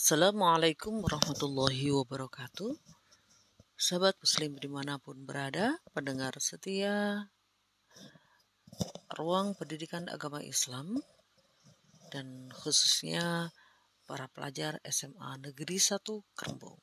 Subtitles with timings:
[0.00, 2.72] Assalamualaikum warahmatullahi wabarakatuh.
[3.76, 7.28] Sahabat muslim di mana pun berada, pendengar setia
[9.12, 11.04] ruang pendidikan agama Islam
[12.08, 13.52] dan khususnya
[14.08, 16.00] para pelajar SMA Negeri 1
[16.32, 16.80] Kerembung.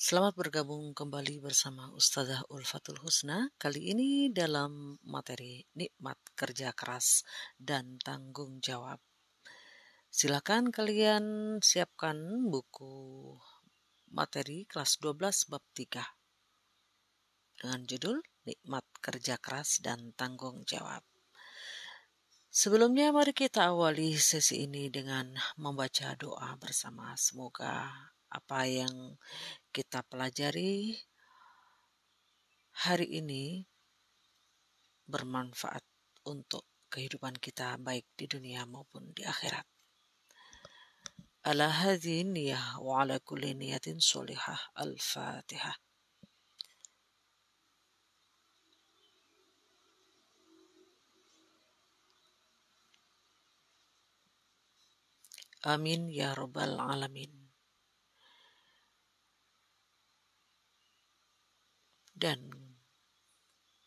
[0.00, 7.28] Selamat bergabung kembali bersama Ustazah Ulfatul Husna kali ini dalam materi nikmat kerja keras
[7.60, 9.04] dan tanggung jawab
[10.10, 11.22] Silakan kalian
[11.62, 13.30] siapkan buku
[14.10, 16.02] materi kelas 12 bab 3
[17.54, 21.06] dengan judul Nikmat Kerja Keras dan Tanggung Jawab.
[22.50, 27.14] Sebelumnya mari kita awali sesi ini dengan membaca doa bersama.
[27.14, 27.86] Semoga
[28.34, 29.14] apa yang
[29.70, 30.98] kita pelajari
[32.82, 33.62] hari ini
[35.06, 35.86] bermanfaat
[36.26, 39.79] untuk kehidupan kita baik di dunia maupun di akhirat.
[41.45, 45.85] على هذه النية وعلى كل نية صالحة الفاتحة
[55.65, 57.49] Amin ya Rabbal 'Alamin.
[62.13, 62.53] Dan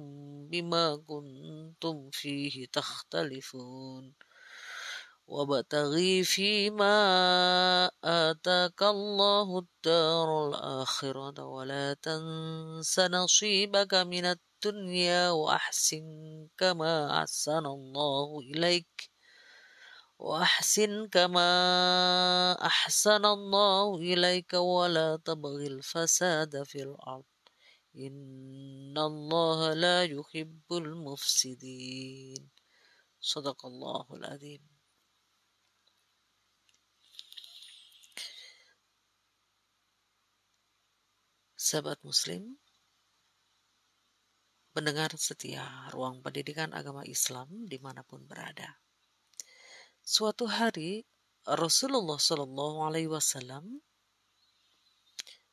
[0.50, 4.14] بما كنتم فيه تختلفون
[5.30, 6.96] وابتغي فيما
[8.04, 16.06] آتاك الله الدار الآخرة ولا تنس نصيبك من الدنيا وأحسن
[16.58, 19.10] كما أحسن الله إليك
[20.19, 21.50] وأحسن كما
[22.66, 27.24] أحسن الله إليك ولا تبغي الفساد في الأرض.
[27.96, 32.50] إن الله لا يحب المفسدين.
[33.20, 34.69] صدق الله العظيم.
[41.70, 42.58] Sahabat Muslim,
[44.75, 45.62] pendengar setia
[45.94, 48.82] ruang pendidikan agama Islam di mana pun berada.
[50.03, 51.06] Suatu hari
[51.47, 53.86] Rasulullah Shallallahu Alaihi Wasallam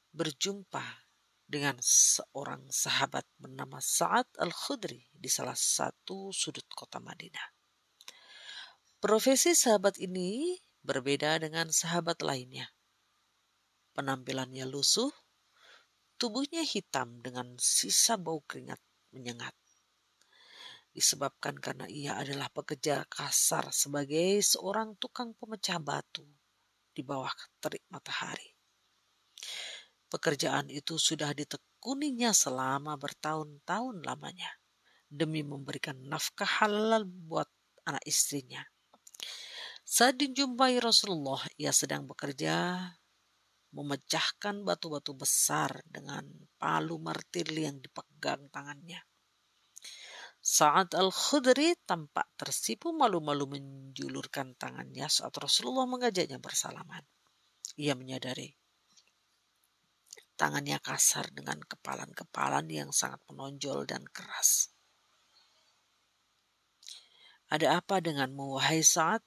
[0.10, 1.06] berjumpa
[1.46, 7.46] dengan seorang sahabat bernama Sa'ad al-Khudri di salah satu sudut kota Madinah.
[8.98, 12.74] Profesi sahabat ini berbeda dengan sahabat lainnya.
[13.94, 15.14] Penampilannya lusuh,
[16.18, 18.82] Tubuhnya hitam dengan sisa bau keringat
[19.14, 19.54] menyengat.
[20.90, 26.26] Disebabkan karena ia adalah pekerja kasar sebagai seorang tukang pemecah batu
[26.90, 27.30] di bawah
[27.62, 28.50] terik matahari.
[30.10, 34.50] Pekerjaan itu sudah ditekuninya selama bertahun-tahun lamanya
[35.06, 37.46] demi memberikan nafkah halal buat
[37.86, 38.66] anak istrinya.
[39.86, 42.90] Saat dijumpai Rasulullah, ia sedang bekerja
[43.78, 46.26] memecahkan batu-batu besar dengan
[46.58, 49.06] palu martir yang dipegang tangannya.
[50.42, 57.06] Saat Al-Khudri tampak tersipu malu-malu menjulurkan tangannya saat Rasulullah mengajaknya bersalaman.
[57.78, 58.50] Ia menyadari
[60.38, 64.70] tangannya kasar dengan kepalan-kepalan yang sangat menonjol dan keras.
[67.50, 69.26] Ada apa denganmu, wahai saat?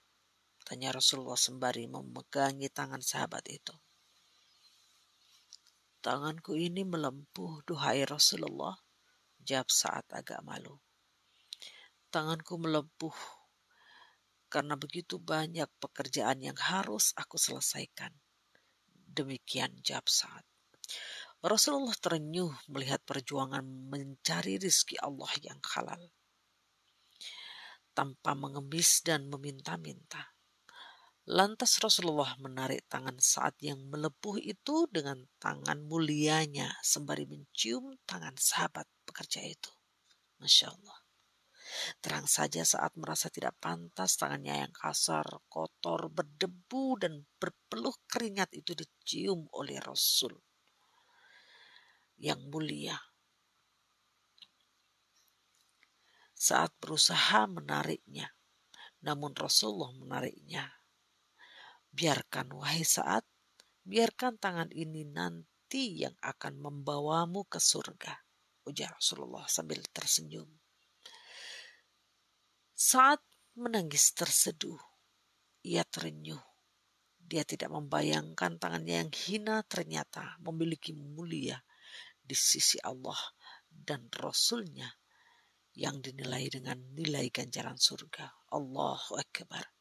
[0.62, 3.74] Tanya Rasulullah sembari memegangi tangan sahabat itu.
[6.00, 8.72] Tanganku ini melempuh, duhai Rasulullah.
[9.40, 10.80] Jawab saat agak malu.
[12.08, 13.12] Tanganku melepuh
[14.50, 18.10] karena begitu banyak pekerjaan yang harus aku selesaikan.
[18.90, 20.42] Demikian jawab saat.
[21.40, 26.02] Rasulullah terenyuh melihat perjuangan mencari rizki Allah yang halal.
[27.94, 30.32] Tanpa mengemis dan meminta-minta.
[31.30, 38.90] Lantas Rasulullah menarik tangan saat yang melepuh itu dengan tangan mulianya sembari mencium tangan sahabat
[39.06, 39.70] pekerja itu.
[40.42, 40.98] Masya Allah.
[42.02, 48.74] Terang saja saat merasa tidak pantas tangannya yang kasar, kotor, berdebu dan berpeluh keringat itu
[48.74, 50.34] dicium oleh Rasul
[52.18, 52.98] yang mulia.
[56.34, 58.34] Saat berusaha menariknya,
[59.06, 60.79] namun Rasulullah menariknya.
[61.90, 63.26] Biarkan wahai saat,
[63.82, 68.14] biarkan tangan ini nanti yang akan membawamu ke surga.
[68.66, 70.46] Ujar Rasulullah sambil tersenyum.
[72.76, 73.20] Saat
[73.58, 74.78] menangis terseduh,
[75.66, 76.40] ia terenyuh.
[77.20, 81.60] Dia tidak membayangkan tangannya yang hina ternyata memiliki mulia
[82.18, 83.18] di sisi Allah
[83.70, 84.90] dan Rasulnya
[85.78, 88.50] yang dinilai dengan nilai ganjaran surga.
[88.50, 89.79] Allahu Akbar.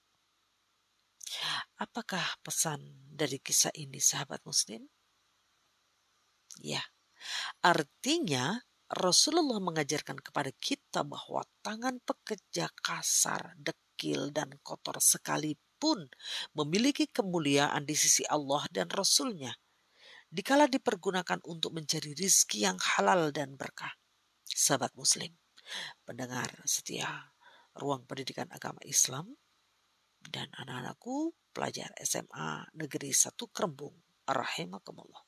[1.77, 2.81] Apakah pesan
[3.13, 4.85] dari kisah ini sahabat muslim?
[6.59, 6.81] Ya,
[7.61, 8.59] artinya
[8.89, 16.09] Rasulullah mengajarkan kepada kita bahwa tangan pekerja kasar, dekil, dan kotor sekalipun
[16.57, 19.53] memiliki kemuliaan di sisi Allah dan Rasulnya.
[20.29, 23.93] Dikala dipergunakan untuk mencari rizki yang halal dan berkah.
[24.45, 25.37] Sahabat muslim,
[26.05, 27.29] pendengar setia
[27.77, 29.37] ruang pendidikan agama Islam,
[30.29, 33.97] dan anak-anakku pelajar SMA Negeri 1 Kerembung,
[34.29, 35.25] rahimakumullah.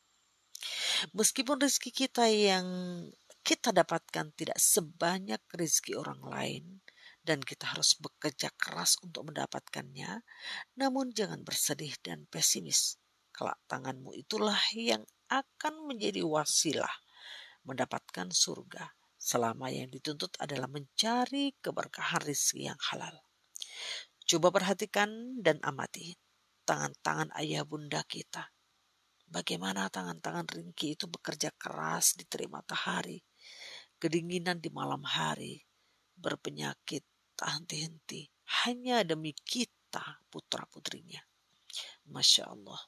[1.17, 2.65] Meskipun rezeki kita yang
[3.41, 6.65] kita dapatkan tidak sebanyak rezeki orang lain
[7.25, 10.21] dan kita harus bekerja keras untuk mendapatkannya,
[10.77, 13.01] namun jangan bersedih dan pesimis.
[13.33, 15.01] Kelak tanganmu itulah yang
[15.31, 16.91] akan menjadi wasilah
[17.65, 23.13] mendapatkan surga selama yang dituntut adalah mencari keberkahan rezeki yang halal.
[24.31, 26.15] Coba perhatikan dan amati
[26.63, 28.47] tangan-tangan ayah bunda kita.
[29.27, 33.19] Bagaimana tangan-tangan ringki itu bekerja keras di terik matahari,
[33.99, 35.59] kedinginan di malam hari,
[36.15, 37.03] berpenyakit
[37.35, 38.31] tak henti-henti
[38.63, 41.19] hanya demi kita putra-putrinya.
[42.07, 42.79] Masya Allah.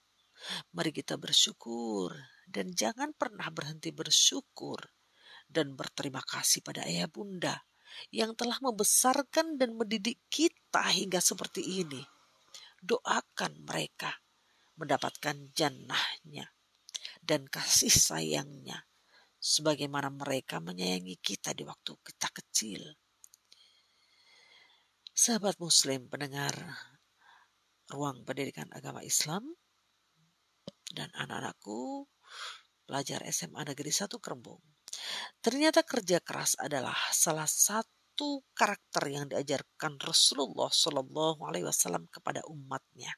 [0.71, 2.15] Mari kita bersyukur
[2.47, 4.79] dan jangan pernah berhenti bersyukur
[5.43, 7.67] dan berterima kasih pada ayah bunda
[8.15, 12.01] yang telah membesarkan dan mendidik kita hingga seperti ini.
[12.81, 14.11] Doakan mereka
[14.79, 16.49] mendapatkan jannahnya
[17.21, 18.83] dan kasih sayangnya
[19.39, 22.81] sebagaimana mereka menyayangi kita di waktu kita kecil.
[25.13, 26.51] Sahabat Muslim pendengar
[27.91, 29.45] ruang pendidikan agama Islam
[30.89, 32.09] dan anak-anakku
[32.83, 34.59] pelajar SMA Negeri 1 Kerembung.
[35.39, 38.02] Ternyata kerja keras adalah salah satu
[38.53, 43.13] karakter yang diajarkan Rasulullah Shallallahu Alaihi Wasallam kepada umatnya.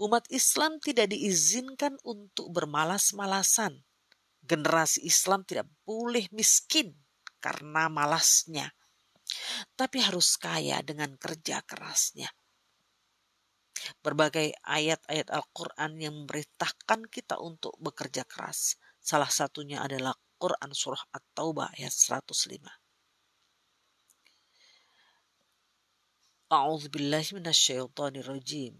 [0.00, 3.84] Umat Islam tidak diizinkan untuk bermalas-malasan
[4.48, 6.96] generasi Islam tidak boleh miskin
[7.38, 8.72] karena malasnya,
[9.76, 12.32] tapi harus kaya dengan kerja kerasnya.
[14.02, 18.74] Berbagai ayat-ayat Al-Quran yang memerintahkan kita untuk bekerja keras.
[18.98, 22.87] Salah satunya adalah Quran Surah At-Taubah ayat 105.
[26.53, 28.75] A'udzu billahi minasyaitonir rajim.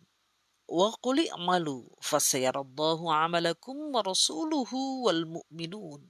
[0.73, 4.71] وقل اعملوا فسيرى الله عملكم ورسوله
[5.05, 6.01] والمؤمنون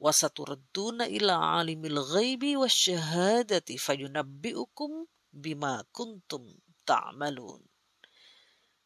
[0.00, 4.90] وستردون إلى عالم الغيب والشهادة فينبئكم
[5.32, 6.42] بما كنتم
[6.86, 7.62] تعملون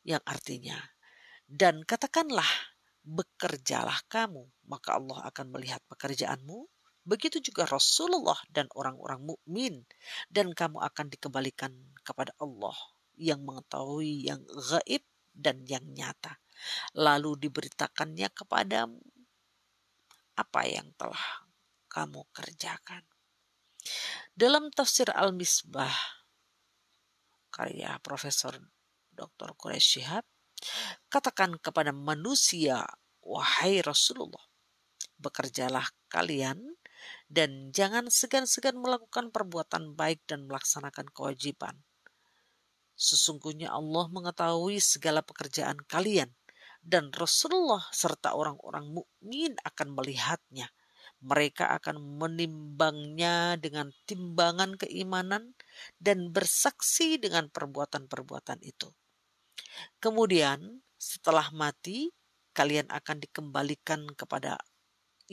[0.08, 0.76] yang artinya
[1.48, 2.48] dan katakanlah
[3.04, 6.68] bekerjalah kamu maka Allah akan melihat pekerjaanmu
[7.03, 9.83] begitu juga Rasulullah dan orang-orang mukmin
[10.31, 11.72] dan kamu akan dikembalikan
[12.03, 12.75] kepada Allah
[13.19, 15.03] yang mengetahui yang gaib
[15.36, 16.39] dan yang nyata.
[16.95, 19.01] Lalu diberitakannya kepadamu
[20.33, 21.45] apa yang telah
[21.91, 23.05] kamu kerjakan.
[24.33, 25.93] Dalam tafsir Al-Misbah
[27.53, 28.57] karya Profesor
[29.13, 29.53] Dr.
[29.53, 30.25] Quraish Shihab,
[31.05, 32.81] katakan kepada manusia,
[33.22, 34.41] wahai Rasulullah,
[35.22, 36.74] bekerjalah kalian
[37.27, 41.79] dan jangan segan-segan melakukan perbuatan baik dan melaksanakan kewajiban.
[42.93, 46.31] Sesungguhnya Allah mengetahui segala pekerjaan kalian
[46.83, 50.69] dan Rasulullah serta orang-orang mukmin akan melihatnya
[51.24, 55.55] mereka akan menimbangnya dengan timbangan keimanan
[55.95, 58.91] dan bersaksi dengan perbuatan-perbuatan itu.
[60.03, 62.12] Kemudian, setelah mati,
[62.51, 64.60] kalian akan dikembalikan kepada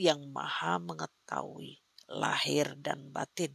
[0.01, 1.77] yang Maha Mengetahui
[2.09, 3.53] lahir dan batin,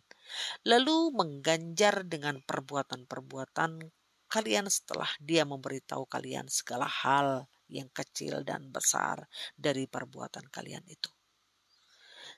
[0.63, 3.83] lalu mengganjar dengan perbuatan-perbuatan
[4.31, 9.27] kalian setelah Dia memberitahu kalian segala hal yang kecil dan besar
[9.59, 11.11] dari perbuatan kalian itu.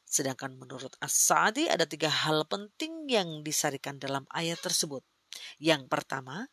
[0.08, 5.04] Sedangkan menurut As-Sa'di ada tiga hal penting yang disarikan dalam ayat tersebut.
[5.60, 6.48] Yang pertama,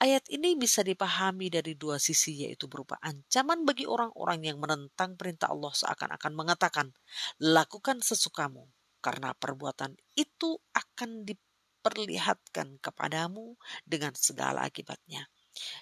[0.00, 5.52] ayat ini bisa dipahami dari dua sisi yaitu berupa ancaman bagi orang-orang yang menentang perintah
[5.52, 6.92] Allah seakan-akan mengatakan,
[7.40, 8.66] lakukan sesukamu
[9.00, 13.54] karena perbuatan itu akan diperlihatkan kepadamu
[13.86, 15.30] dengan segala akibatnya.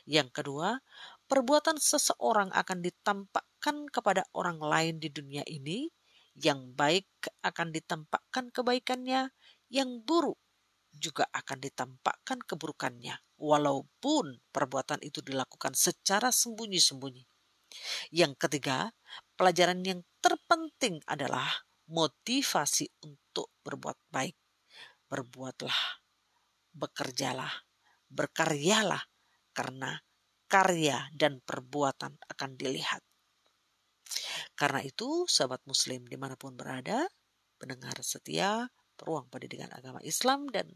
[0.07, 0.79] Yang kedua,
[1.27, 5.91] perbuatan seseorang akan ditampakkan kepada orang lain di dunia ini
[6.35, 7.07] yang baik
[7.47, 9.31] akan ditampakkan kebaikannya,
[9.71, 10.39] yang buruk
[10.95, 17.27] juga akan ditampakkan keburukannya, walaupun perbuatan itu dilakukan secara sembunyi-sembunyi.
[18.15, 18.95] Yang ketiga,
[19.35, 24.39] pelajaran yang terpenting adalah motivasi untuk berbuat baik.
[25.11, 26.01] Berbuatlah,
[26.73, 27.53] bekerjalah,
[28.09, 29.03] berkaryalah,
[29.55, 29.99] karena
[30.47, 33.03] karya dan perbuatan akan dilihat.
[34.55, 37.07] Karena itu, sahabat muslim di mana pun berada,
[37.59, 40.71] pendengar setia, peruang pendidikan agama Islam dan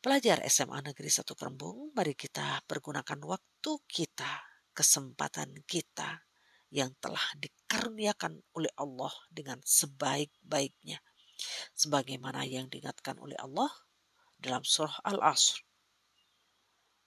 [0.00, 4.32] pelajar SMA Negeri 1 Kerembung, mari kita pergunakan waktu kita,
[4.72, 6.26] kesempatan kita
[6.70, 10.98] yang telah dikaruniakan oleh Allah dengan sebaik-baiknya.
[11.76, 13.68] Sebagaimana yang diingatkan oleh Allah
[14.40, 15.60] dalam surah Al-Asr.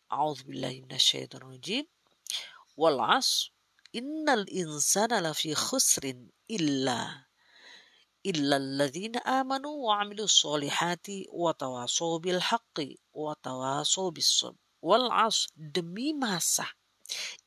[0.10, 1.86] A'udzubillahi minasyaitonirrajim.
[2.80, 3.54] Wal 'asr
[3.94, 7.29] innal insana lafi khusrin illa
[8.24, 14.44] illa alladhina amanu wa amilu solihati wa tawasaw bil haqqi wa tawasaw bis
[14.84, 16.68] wal as demi masa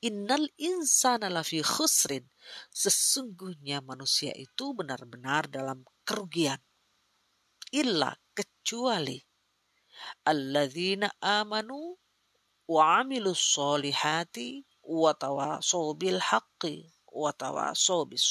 [0.02, 2.26] innal insana lafi khusrin
[2.72, 6.58] sesungguhnya manusia itu benar-benar dalam kerugian.
[7.72, 9.16] Illa kecuali
[10.26, 11.96] alladzina amanu
[12.68, 18.24] wa amilu solihati watawaso bil haqqi watawaso bis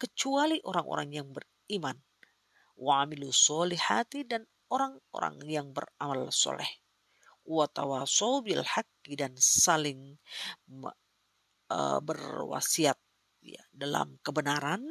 [0.00, 1.96] kecuali orang-orang yang beriman.
[2.78, 6.68] Wa amilu solihati dan orang-orang yang beramal soleh.
[7.48, 10.20] Watawaso bil haqqi dan saling
[11.72, 12.98] uh, berwasiat
[13.42, 14.84] ya, dalam kebenaran.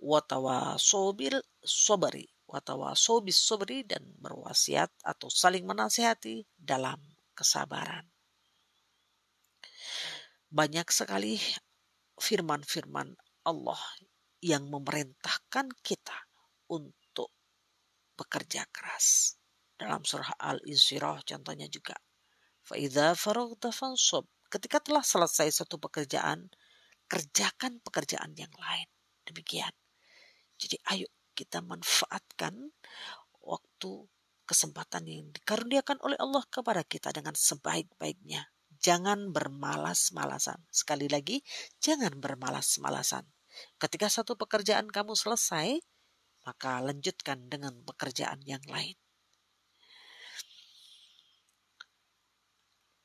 [0.00, 6.98] Watawaso bil sobri watawaso bis sobri dan berwasiat atau saling menasihati dalam
[7.34, 8.06] kesabaran.
[10.46, 11.42] Banyak sekali
[12.16, 13.78] firman-firman Allah
[14.42, 16.18] yang memerintahkan kita
[16.74, 17.30] untuk
[18.18, 19.38] bekerja keras.
[19.78, 21.94] Dalam surah Al-Insyirah contohnya juga.
[22.66, 23.14] Fa'idha.
[24.46, 26.50] Ketika telah selesai satu pekerjaan,
[27.06, 28.88] kerjakan pekerjaan yang lain.
[29.22, 29.70] Demikian.
[30.58, 32.74] Jadi ayo kita manfaatkan
[33.44, 33.90] waktu
[34.48, 38.48] kesempatan yang dikaruniakan oleh Allah kepada kita dengan sebaik-baiknya
[38.80, 40.62] jangan bermalas-malasan.
[40.70, 41.42] Sekali lagi,
[41.82, 43.26] jangan bermalas-malasan.
[43.80, 45.80] Ketika satu pekerjaan kamu selesai,
[46.46, 48.94] maka lanjutkan dengan pekerjaan yang lain.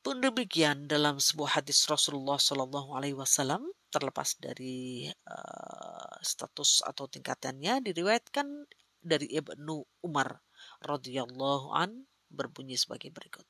[0.01, 7.85] Pun demikian dalam sebuah hadis Rasulullah Shallallahu Alaihi Wasallam terlepas dari uh, status atau tingkatannya
[7.85, 8.65] diriwayatkan
[8.97, 10.41] dari Ibnu Umar
[10.81, 13.45] radhiyallahu an berbunyi sebagai berikut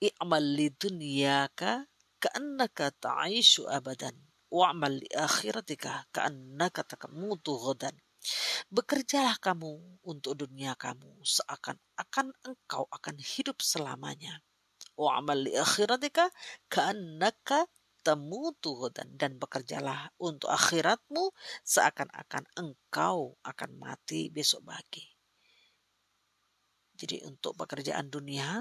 [0.00, 1.84] i'mal li dunyaka
[2.16, 4.16] ka'annaka ta'ishu abadan
[4.50, 7.94] wa'mal li akhiratika ka'annaka takamutu ghadan
[8.68, 14.44] Bekerjalah kamu untuk dunia kamu seakan-akan engkau akan hidup selamanya.
[15.00, 16.28] Wa'amal li akhiratika
[16.68, 17.64] ka'annaka
[18.04, 21.32] tamutu ghadan dan bekerjalah untuk akhiratmu
[21.64, 25.04] seakan-akan engkau akan mati besok pagi.
[27.00, 28.60] Jadi untuk pekerjaan dunia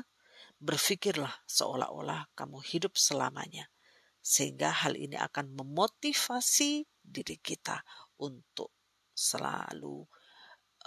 [0.63, 3.67] berpikirlah seolah-olah kamu hidup selamanya.
[4.29, 7.81] Sehingga hal ini akan memotivasi diri kita
[8.21, 8.69] untuk
[9.09, 10.05] selalu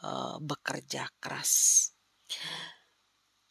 [0.06, 1.90] uh, bekerja keras.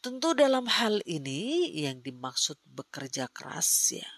[0.00, 4.08] Tentu dalam hal ini yang dimaksud bekerja keras ya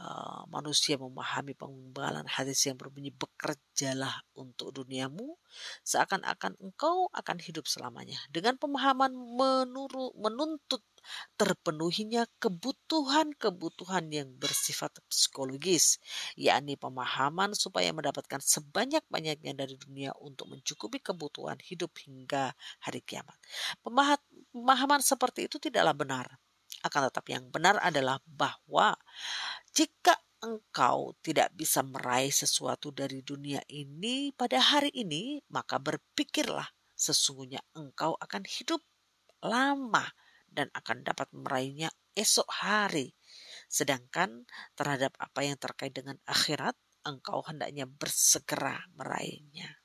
[0.00, 5.38] uh, manusia memahami pengumbalan hadis yang berbunyi bekerjalah untuk duniamu
[5.86, 10.82] seakan-akan engkau akan hidup selamanya dengan pemahaman menuru, menuntut
[11.34, 15.98] terpenuhinya kebutuhan-kebutuhan yang bersifat psikologis,
[16.38, 23.36] yakni pemahaman supaya mendapatkan sebanyak-banyaknya dari dunia untuk mencukupi kebutuhan hidup hingga hari kiamat.
[23.82, 26.26] Pemahaman seperti itu tidaklah benar.
[26.84, 28.92] Akan tetapi yang benar adalah bahwa
[29.72, 37.64] jika engkau tidak bisa meraih sesuatu dari dunia ini pada hari ini, maka berpikirlah sesungguhnya
[37.74, 38.84] engkau akan hidup
[39.40, 40.04] lama
[40.54, 43.12] dan akan dapat meraihnya esok hari.
[43.66, 44.46] Sedangkan
[44.78, 49.82] terhadap apa yang terkait dengan akhirat, engkau hendaknya bersegera meraihnya.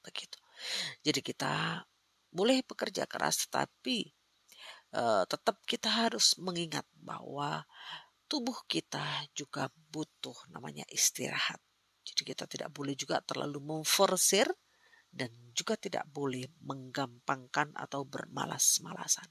[0.00, 0.40] Begitu.
[1.04, 1.84] Jadi kita
[2.32, 4.12] boleh bekerja keras tetapi
[4.96, 7.64] uh, tetap kita harus mengingat bahwa
[8.26, 11.60] tubuh kita juga butuh namanya istirahat.
[12.06, 14.46] Jadi kita tidak boleh juga terlalu memforsir
[15.10, 19.26] dan juga tidak boleh menggampangkan atau bermalas-malasan.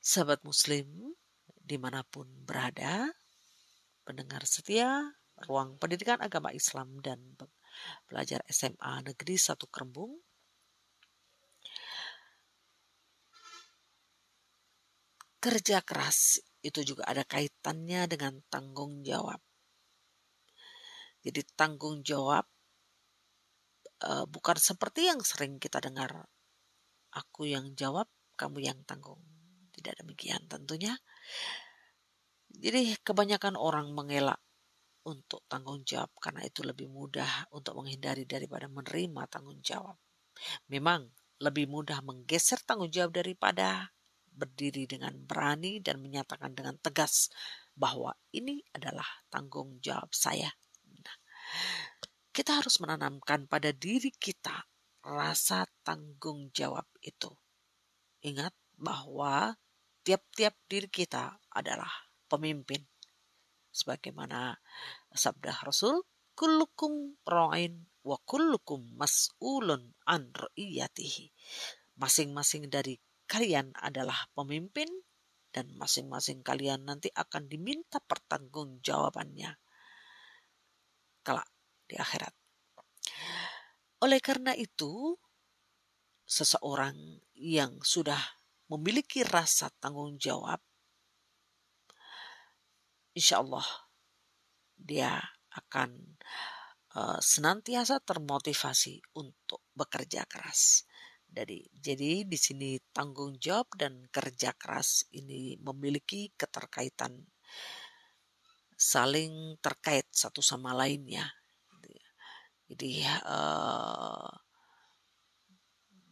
[0.00, 1.16] Sahabat Muslim,
[1.56, 3.10] di mana pun berada,
[4.06, 7.18] pendengar setia, ruang pendidikan agama Islam dan
[8.06, 10.16] pelajar SMA Negeri Satu Kerembung,
[15.46, 19.38] kerja keras itu juga ada kaitannya dengan tanggung jawab.
[21.22, 22.46] Jadi tanggung jawab
[24.02, 26.26] uh, bukan seperti yang sering kita dengar.
[27.14, 29.20] Aku yang jawab, kamu yang tanggung.
[29.72, 30.94] Tidak demikian tentunya.
[32.52, 34.40] Jadi kebanyakan orang mengelak
[35.06, 39.96] untuk tanggung jawab karena itu lebih mudah untuk menghindari daripada menerima tanggung jawab.
[40.68, 41.06] Memang
[41.38, 43.92] lebih mudah menggeser tanggung jawab daripada
[44.36, 47.32] berdiri dengan berani dan menyatakan dengan tegas
[47.72, 50.48] bahwa ini adalah tanggung jawab saya.
[51.00, 51.16] Nah,
[52.32, 54.64] kita harus menanamkan pada diri kita
[55.06, 57.32] rasa tanggung jawab itu.
[58.26, 59.54] Ingat bahwa
[60.02, 62.82] tiap-tiap diri kita adalah pemimpin.
[63.70, 64.58] Sebagaimana
[65.14, 66.02] sabda Rasul,
[66.34, 71.30] kullukum ra'in wa kullukum mas'ulun an ra'iyatihi.
[72.02, 72.98] Masing-masing dari
[73.30, 74.90] kalian adalah pemimpin
[75.54, 79.54] dan masing-masing kalian nanti akan diminta pertanggungjawabannya
[81.22, 81.48] kelak
[81.86, 82.34] di akhirat.
[84.04, 85.16] Oleh karena itu,
[86.26, 88.18] seseorang yang sudah
[88.66, 90.58] memiliki rasa tanggung jawab,
[93.14, 93.64] insya Allah
[94.74, 95.22] dia
[95.54, 96.20] akan
[96.98, 100.84] uh, senantiasa termotivasi untuk bekerja keras.
[101.26, 107.18] Jadi, jadi di sini tanggung jawab dan kerja keras ini memiliki keterkaitan
[108.76, 111.24] saling terkait satu sama lainnya.
[112.66, 114.26] Jadi uh,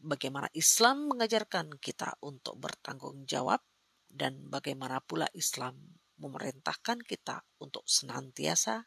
[0.04, 3.64] bagaimana Islam mengajarkan kita untuk bertanggung jawab
[4.06, 5.80] dan bagaimana pula Islam
[6.20, 8.84] memerintahkan kita untuk senantiasa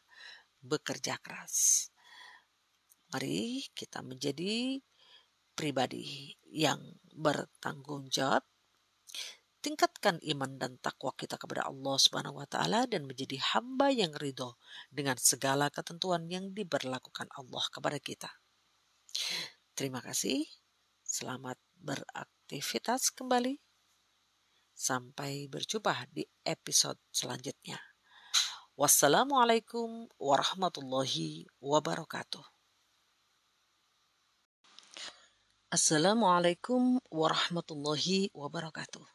[0.62, 1.88] bekerja keras.
[3.12, 4.80] Mari kita menjadi
[5.52, 6.78] pribadi yang
[7.12, 8.46] bertanggung jawab
[9.58, 14.54] tingkatkan iman dan takwa kita kepada Allah Subhanahu wa taala dan menjadi hamba yang ridho
[14.88, 18.30] dengan segala ketentuan yang diberlakukan Allah kepada kita.
[19.74, 20.46] Terima kasih.
[21.08, 23.56] Selamat beraktivitas kembali.
[24.76, 27.80] Sampai berjumpa di episode selanjutnya.
[28.76, 32.44] Wassalamualaikum warahmatullahi wabarakatuh.
[35.72, 39.08] Assalamualaikum warahmatullahi wabarakatuh.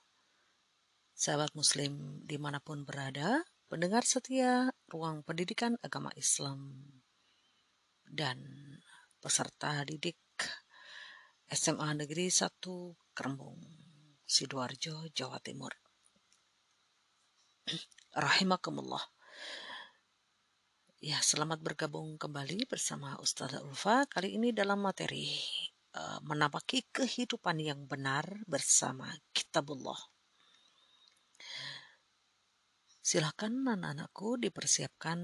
[1.14, 6.90] Sahabat Muslim di mana pun berada, pendengar setia ruang pendidikan agama Islam
[8.10, 8.42] dan
[9.22, 10.18] peserta didik
[11.54, 12.50] SMA Negeri 1
[13.14, 13.62] Kerembung,
[14.26, 15.70] Sidoarjo, Jawa Timur.
[18.26, 19.06] Rahimakumullah.
[20.98, 25.30] Ya, selamat bergabung kembali bersama Ustazah Ulfa kali ini dalam materi
[25.94, 30.02] uh, menapaki kehidupan yang benar bersama Kitabullah.
[32.98, 35.22] Silakan anak-anakku dipersiapkan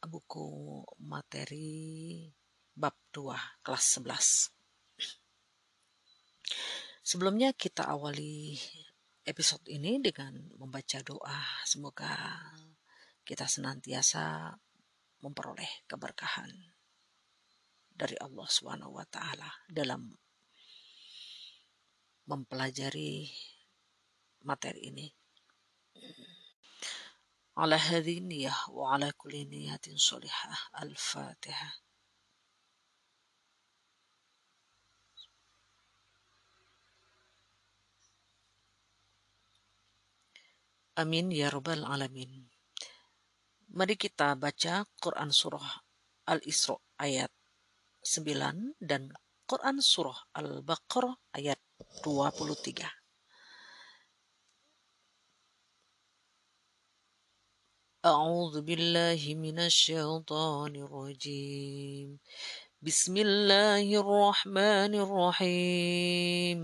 [0.00, 2.24] buku materi
[2.72, 4.57] bab 2 kelas 11.
[7.03, 8.55] Sebelumnya kita awali
[9.23, 11.41] episode ini dengan membaca doa.
[11.67, 12.11] Semoga
[13.23, 14.55] kita senantiasa
[15.23, 16.51] memperoleh keberkahan
[17.93, 20.11] dari Allah Subhanahu wa taala dalam
[22.27, 23.31] mempelajari
[24.43, 25.07] materi ini.
[27.57, 31.69] على هذه النية وعلى كل نية صالحة الفاتحة
[40.97, 42.45] Amin ya Rabbal Alamin.
[43.73, 45.81] Mari kita baca Quran Surah
[46.29, 47.33] Al-Isra ayat
[48.05, 49.09] 9 dan
[49.49, 51.57] Quran Surah Al-Baqarah ayat
[52.05, 53.03] 23.
[58.03, 62.19] أعوذ بالله من الشيطان الرجيم
[62.83, 66.59] بسم الله الرحمن الرحيم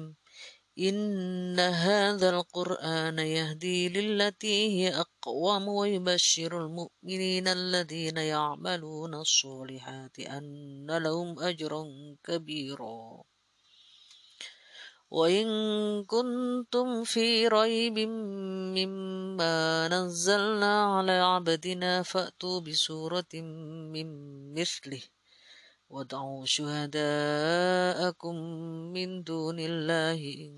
[0.78, 11.84] إن هذا القرآن يهدي للتي هي أقوم ويبشر المؤمنين الذين يعملون الصالحات أن لهم أجرا
[12.24, 13.22] كبيرا.
[15.10, 15.46] وإن
[16.04, 17.98] كنتم في ريب
[18.78, 23.34] مما نزلنا على عبدنا فأتوا بسورة
[23.94, 24.08] من
[24.54, 25.02] مثله.
[25.89, 28.35] وادعوا شهداءكم
[28.93, 30.53] من دون الله إن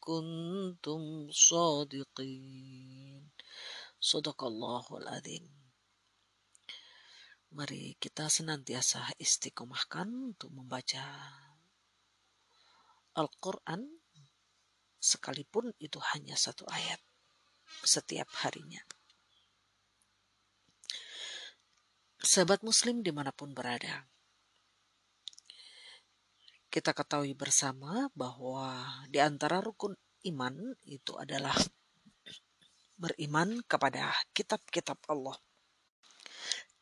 [0.00, 3.22] كنتم صادقين
[4.00, 5.60] صدق الله العظيم
[7.50, 11.02] Mari kita senantiasa istiqomahkan untuk membaca
[13.18, 13.90] Al-Quran
[15.02, 17.02] sekalipun itu hanya satu ayat
[17.82, 18.78] setiap harinya.
[22.22, 24.06] Sahabat muslim dimanapun berada,
[26.75, 29.95] kita ketahui bersama bahwa di antara rukun
[30.27, 31.55] iman itu adalah
[32.99, 35.39] beriman kepada kitab-kitab Allah.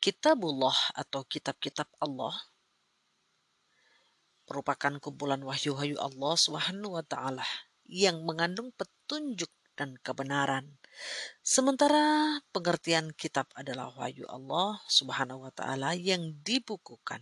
[0.02, 2.34] Kitabullah atau kitab-kitab Allah
[4.50, 7.46] merupakan kumpulan wahyu-wahyu Allah Subhanahu wa taala
[7.86, 10.74] yang mengandung petunjuk dan kebenaran.
[11.46, 17.22] Sementara pengertian kitab adalah wahyu Allah Subhanahu wa taala yang dibukukan.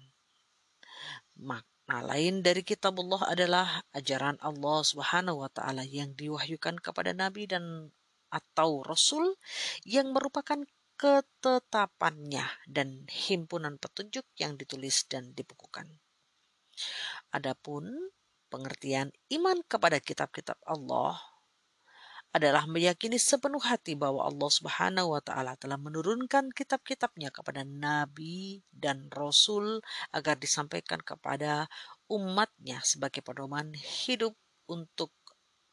[1.35, 7.51] Maka Nah, lain dari kitabullah adalah ajaran Allah Subhanahu wa taala yang diwahyukan kepada nabi
[7.51, 7.91] dan
[8.31, 9.35] atau rasul
[9.83, 10.63] yang merupakan
[10.95, 15.99] ketetapannya dan himpunan petunjuk yang ditulis dan dibukukan.
[17.35, 17.91] Adapun
[18.47, 21.19] pengertian iman kepada kitab-kitab Allah
[22.31, 29.11] adalah meyakini sepenuh hati bahwa Allah Subhanahu wa taala telah menurunkan kitab-kitabnya kepada nabi dan
[29.11, 29.83] rasul
[30.15, 31.67] agar disampaikan kepada
[32.07, 34.31] umatnya sebagai pedoman hidup
[34.71, 35.11] untuk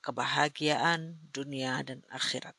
[0.03, 2.59] kebahagiaan dunia dan akhirat.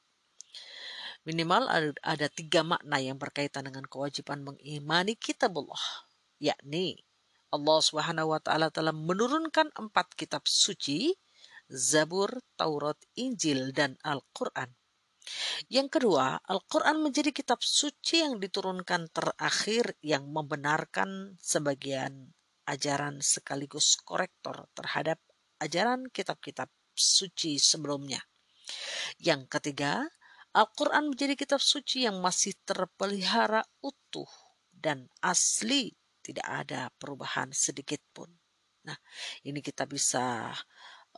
[1.27, 1.67] Minimal
[1.99, 6.07] ada, tiga makna yang berkaitan dengan kewajiban mengimani kitabullah,
[6.39, 7.03] yakni
[7.51, 11.11] Allah Subhanahu wa taala telah menurunkan empat kitab suci
[11.69, 14.73] Zabur, Taurat, Injil, dan Al-Quran.
[15.69, 22.33] Yang kedua, Al-Quran menjadi kitab suci yang diturunkan terakhir yang membenarkan sebagian
[22.65, 25.21] ajaran sekaligus korektor terhadap
[25.61, 28.21] ajaran kitab-kitab suci sebelumnya.
[29.21, 30.09] Yang ketiga,
[30.53, 34.29] Al-Quran menjadi kitab suci yang masih terpelihara utuh
[34.73, 35.93] dan asli,
[36.25, 38.29] tidak ada perubahan sedikit pun.
[38.85, 38.97] Nah,
[39.45, 40.49] ini kita bisa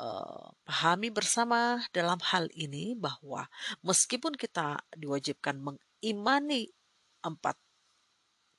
[0.02, 3.46] uh, pahami bersama dalam hal ini bahwa
[3.86, 6.74] meskipun kita diwajibkan mengimani
[7.22, 7.56] empat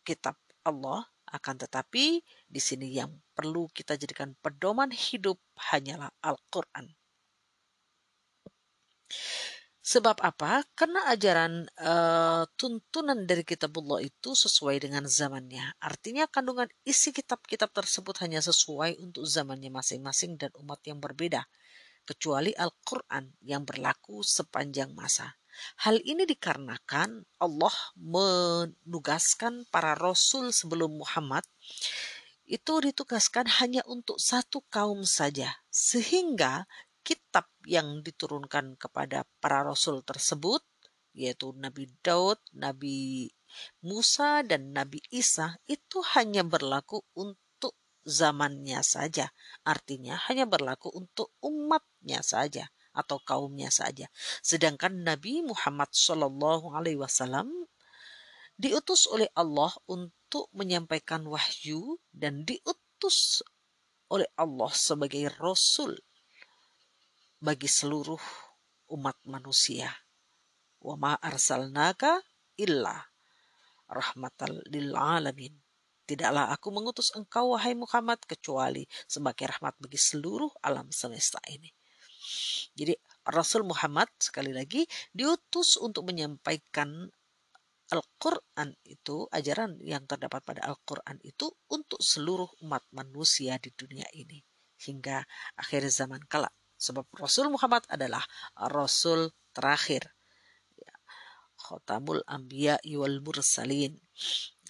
[0.07, 6.94] kitab Allah, akan tetapi di sini yang perlu kita jadikan pedoman hidup hanyalah Al-Quran.
[9.83, 10.62] Sebab apa?
[10.79, 15.75] Karena ajaran uh, tuntunan dari kitabullah itu sesuai dengan zamannya.
[15.83, 21.51] Artinya kandungan isi kitab-kitab tersebut hanya sesuai untuk zamannya masing-masing dan umat yang berbeda.
[22.07, 25.35] Kecuali Al-Quran yang berlaku sepanjang masa.
[25.83, 31.42] Hal ini dikarenakan Allah menugaskan para rasul sebelum Muhammad
[32.47, 35.59] itu ditugaskan hanya untuk satu kaum saja.
[35.75, 36.71] Sehingga
[37.03, 40.62] kitab yang diturunkan kepada para rasul tersebut
[41.12, 43.29] yaitu Nabi Daud, Nabi
[43.85, 47.77] Musa dan Nabi Isa itu hanya berlaku untuk
[48.09, 49.29] zamannya saja.
[49.62, 54.09] Artinya hanya berlaku untuk umatnya saja atau kaumnya saja.
[54.40, 57.48] Sedangkan Nabi Muhammad Shallallahu Alaihi Wasallam
[58.57, 63.44] diutus oleh Allah untuk menyampaikan wahyu dan diutus
[64.12, 65.96] oleh Allah sebagai Rasul
[67.42, 68.22] bagi seluruh
[68.94, 69.90] umat manusia.
[70.78, 72.22] Wa ma arsalnaka
[72.55, 73.02] illa
[73.90, 75.50] rahmatal lil alamin.
[76.07, 81.70] Tidaklah aku mengutus engkau, wahai Muhammad, kecuali sebagai rahmat bagi seluruh alam semesta ini.
[82.78, 82.94] Jadi
[83.26, 87.11] Rasul Muhammad sekali lagi diutus untuk menyampaikan
[87.92, 94.40] Al-Quran itu, ajaran yang terdapat pada Al-Quran itu untuk seluruh umat manusia di dunia ini.
[94.81, 95.20] Hingga
[95.61, 96.48] akhir zaman kala.
[96.83, 98.27] Sebab Rasul Muhammad adalah
[98.59, 100.11] Rasul terakhir.
[100.75, 100.95] Ya,
[101.55, 103.95] Khotamul Anbiya wal Mursalin.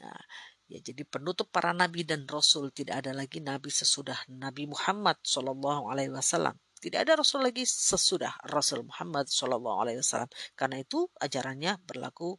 [0.05, 0.22] Nah,
[0.68, 5.88] ya, jadi penutup para nabi dan rasul tidak ada lagi nabi sesudah Nabi Muhammad Shallallahu
[5.88, 6.53] Alaihi Wasallam.
[6.83, 10.29] Tidak ada rasul lagi sesudah Rasul Muhammad Shallallahu Alaihi Wasallam.
[10.59, 12.35] Karena itu ajarannya berlaku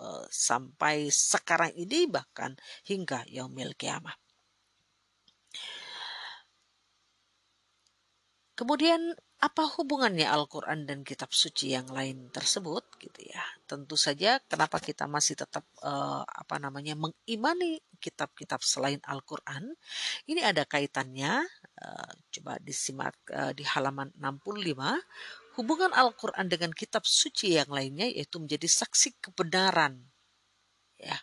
[0.00, 2.56] uh, sampai sekarang ini bahkan
[2.88, 4.16] hingga yaumil kiamah.
[8.54, 14.80] Kemudian apa hubungannya Al-Quran dan kitab suci yang lain tersebut gitu ya tentu saja kenapa
[14.80, 19.68] kita masih tetap uh, apa namanya mengimani kitab-kitab selain Al-Quran
[20.24, 21.44] ini ada kaitannya
[21.76, 24.80] uh, coba disimak uh, di halaman 65
[25.54, 30.02] Hubungan Al-Quran dengan kitab suci yang lainnya yaitu menjadi saksi kebenaran.
[30.98, 31.14] Ya.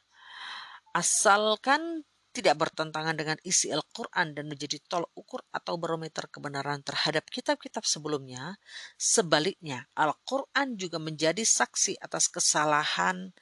[0.96, 7.84] Asalkan tidak bertentangan dengan isi Al-Quran dan menjadi tolak ukur atau barometer kebenaran terhadap kitab-kitab
[7.84, 8.56] sebelumnya.
[8.96, 13.36] Sebaliknya, Al-Quran juga menjadi saksi atas kesalahan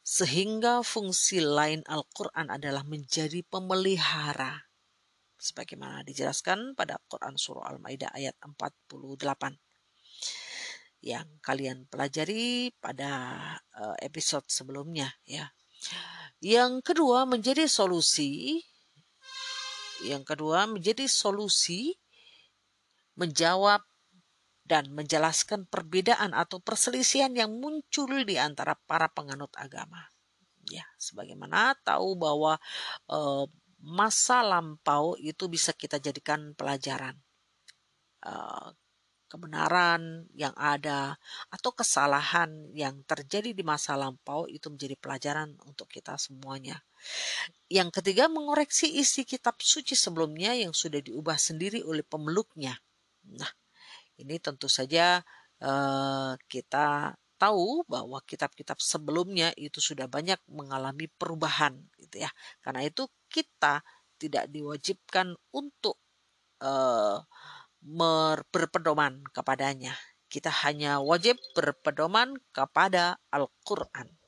[0.00, 4.64] sehingga fungsi lain Al-Quran adalah menjadi pemelihara.
[5.40, 9.56] Sebagaimana dijelaskan pada Quran Surah Al-Ma'idah ayat 48
[11.00, 13.12] yang kalian pelajari pada
[13.72, 15.48] uh, episode sebelumnya ya.
[16.40, 18.64] Yang kedua menjadi solusi
[20.00, 21.92] yang kedua menjadi solusi
[23.20, 23.84] menjawab
[24.64, 30.08] dan menjelaskan perbedaan atau perselisihan yang muncul di antara para penganut agama.
[30.70, 32.56] Ya, sebagaimana tahu bahwa
[33.10, 33.44] uh,
[33.82, 37.18] masa lampau itu bisa kita jadikan pelajaran.
[38.22, 38.70] Uh,
[39.30, 41.14] kebenaran yang ada
[41.54, 46.82] atau kesalahan yang terjadi di masa lampau itu menjadi pelajaran untuk kita semuanya.
[47.70, 52.74] Yang ketiga, mengoreksi isi kitab suci sebelumnya yang sudah diubah sendiri oleh pemeluknya.
[53.30, 53.52] Nah,
[54.18, 55.22] ini tentu saja
[55.62, 62.30] uh, kita tahu bahwa kitab-kitab sebelumnya itu sudah banyak mengalami perubahan gitu ya.
[62.60, 63.80] Karena itu kita
[64.20, 65.96] tidak diwajibkan untuk
[66.60, 67.24] uh,
[67.80, 69.96] berpedoman kepadanya.
[70.30, 74.20] Kita hanya wajib berpedoman kepada Al-Quran.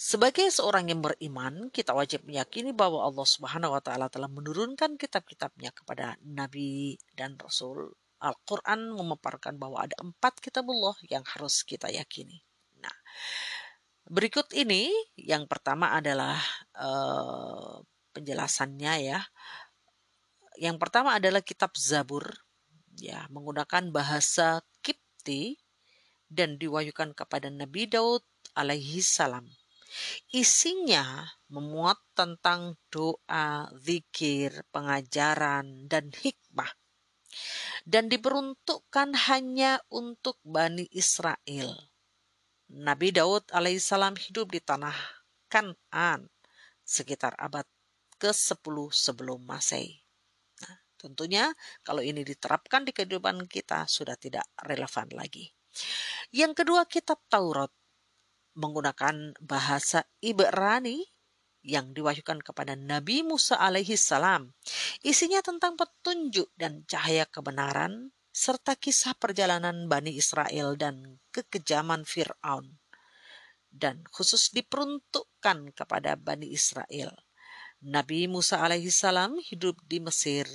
[0.00, 5.70] Sebagai seorang yang beriman, kita wajib meyakini bahwa Allah Subhanahu wa taala telah menurunkan kitab-kitabnya
[5.76, 7.94] kepada nabi dan rasul.
[8.18, 12.42] Al-Qur'an memaparkan bahwa ada empat kitabullah yang harus kita yakini.
[12.80, 12.96] Nah,
[14.10, 16.34] Berikut ini yang pertama adalah
[16.74, 17.78] uh,
[18.10, 19.22] penjelasannya ya.
[20.58, 22.26] Yang pertama adalah kitab Zabur
[22.98, 25.54] ya menggunakan bahasa Kipti
[26.26, 28.26] dan diwahyukan kepada Nabi Daud
[28.58, 29.46] alaihi salam.
[30.34, 36.74] Isinya memuat tentang doa, zikir, pengajaran, dan hikmah.
[37.86, 41.89] Dan diperuntukkan hanya untuk Bani Israel
[42.70, 44.94] Nabi Daud alaihissalam hidup di tanah
[45.50, 46.30] Kanan
[46.86, 47.66] sekitar abad
[48.22, 49.98] ke-10 sebelum Masehi.
[50.62, 51.50] Nah, tentunya
[51.82, 55.50] kalau ini diterapkan di kehidupan kita sudah tidak relevan lagi.
[56.30, 57.74] Yang kedua kitab Taurat
[58.54, 61.02] menggunakan bahasa Ibrani
[61.66, 64.54] yang diwahyukan kepada Nabi Musa alaihi salam.
[65.02, 72.78] Isinya tentang petunjuk dan cahaya kebenaran serta kisah perjalanan Bani Israel dan kekejaman Fir'aun
[73.70, 77.14] dan khusus diperuntukkan kepada Bani Israel.
[77.80, 80.46] Nabi Musa alaihissalam hidup di Mesir,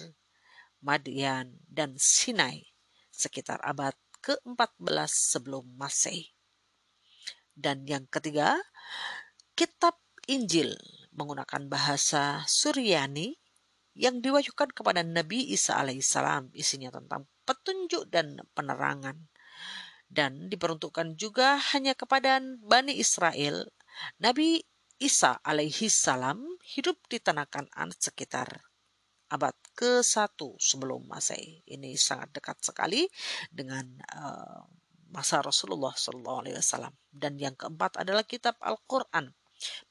[0.84, 2.64] Madian, dan Sinai
[3.10, 6.36] sekitar abad ke-14 sebelum Masehi.
[7.56, 8.60] Dan yang ketiga,
[9.56, 9.96] kitab
[10.28, 10.76] Injil
[11.16, 13.40] menggunakan bahasa Suryani
[13.96, 19.30] yang diwahyukan kepada Nabi Isa alaihissalam isinya tentang petunjuk dan penerangan
[20.10, 23.70] dan diperuntukkan juga hanya kepada Bani Israel.
[24.22, 24.62] Nabi
[24.96, 28.48] Isa alaihi salam hidup di tanah Kanan sekitar
[29.28, 31.66] abad ke-1 sebelum Masehi.
[31.68, 33.04] Ini sangat dekat sekali
[33.52, 33.84] dengan
[34.16, 34.64] uh,
[35.12, 36.96] masa Rasulullah wasallam.
[37.12, 39.36] Dan yang keempat adalah kitab Al-Qur'an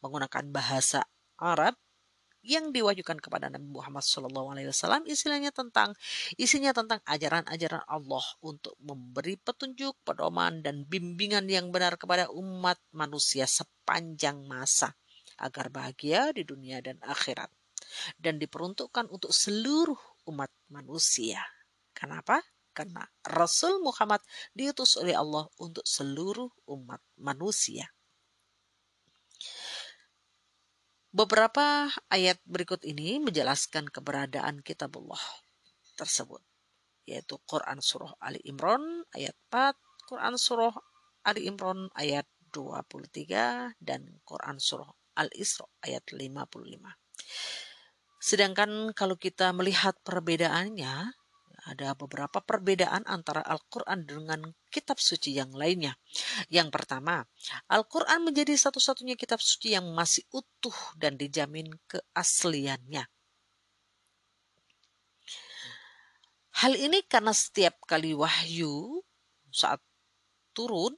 [0.01, 1.05] menggunakan bahasa
[1.37, 1.77] Arab
[2.45, 4.53] yang diwahyukan kepada Nabi Muhammad SAW
[5.09, 5.97] istilahnya tentang
[6.37, 13.49] isinya tentang ajaran-ajaran Allah untuk memberi petunjuk, pedoman dan bimbingan yang benar kepada umat manusia
[13.49, 14.93] sepanjang masa
[15.41, 17.49] agar bahagia di dunia dan akhirat
[18.21, 21.41] dan diperuntukkan untuk seluruh umat manusia.
[21.95, 22.43] Kenapa?
[22.75, 24.19] Karena Rasul Muhammad
[24.51, 27.94] diutus oleh Allah untuk seluruh umat manusia.
[31.15, 35.23] Beberapa ayat berikut ini menjelaskan keberadaan kitabullah
[35.95, 36.43] tersebut,
[37.07, 38.83] yaitu Quran Surah Ali Imran
[39.15, 39.79] ayat 4,
[40.11, 40.75] Quran Surah
[41.23, 46.35] Ali Imran ayat 23, dan Quran Surah Al-Isra ayat 55.
[48.19, 51.15] Sedangkan kalau kita melihat perbedaannya,
[51.65, 55.97] ada beberapa perbedaan antara Al-Quran dengan kitab suci yang lainnya.
[56.53, 57.25] Yang pertama,
[57.73, 63.09] Al-Quran menjadi satu-satunya kitab suci yang masih utuh dan dijamin keasliannya.
[66.55, 69.03] Hal ini karena setiap kali wahyu
[69.51, 69.83] saat
[70.55, 70.95] turun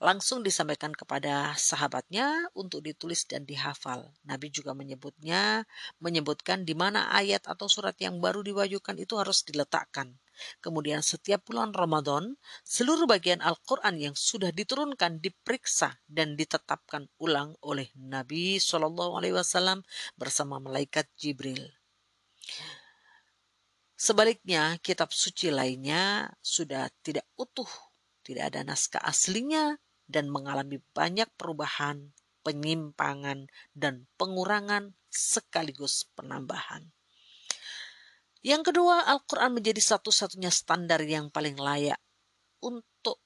[0.00, 4.08] langsung disampaikan kepada sahabatnya untuk ditulis dan dihafal.
[4.24, 5.68] Nabi juga menyebutnya,
[6.00, 10.16] menyebutkan di mana ayat atau surat yang baru diwajukan itu harus diletakkan.
[10.64, 12.32] Kemudian setiap bulan Ramadan,
[12.64, 19.84] seluruh bagian Al-Quran yang sudah diturunkan diperiksa dan ditetapkan ulang oleh Nabi Shallallahu Alaihi Wasallam
[20.16, 21.68] bersama malaikat Jibril.
[24.00, 27.68] Sebaliknya, kitab suci lainnya sudah tidak utuh,
[28.24, 29.76] tidak ada naskah aslinya,
[30.10, 32.10] dan mengalami banyak perubahan,
[32.42, 36.90] penyimpangan, dan pengurangan sekaligus penambahan.
[38.40, 42.00] Yang kedua, Al-Quran menjadi satu-satunya standar yang paling layak
[42.64, 43.20] untuk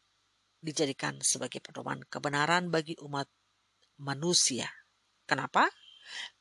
[0.59, 3.31] dijadikan sebagai pedoman kebenaran bagi umat
[4.03, 4.67] manusia.
[5.29, 5.71] Kenapa?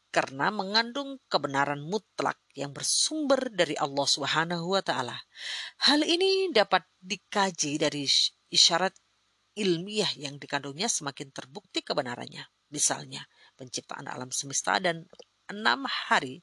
[0.10, 5.18] Karena mengandung kebenaran mutlak yang bersumber dari Allah Subhanahu wa taala.
[5.86, 8.06] Hal ini dapat dikaji dari
[8.50, 8.94] isyarat
[9.54, 12.46] ilmiah yang dikandungnya semakin terbukti kebenarannya.
[12.74, 15.06] Misalnya, penciptaan alam semesta dan
[15.50, 16.42] enam hari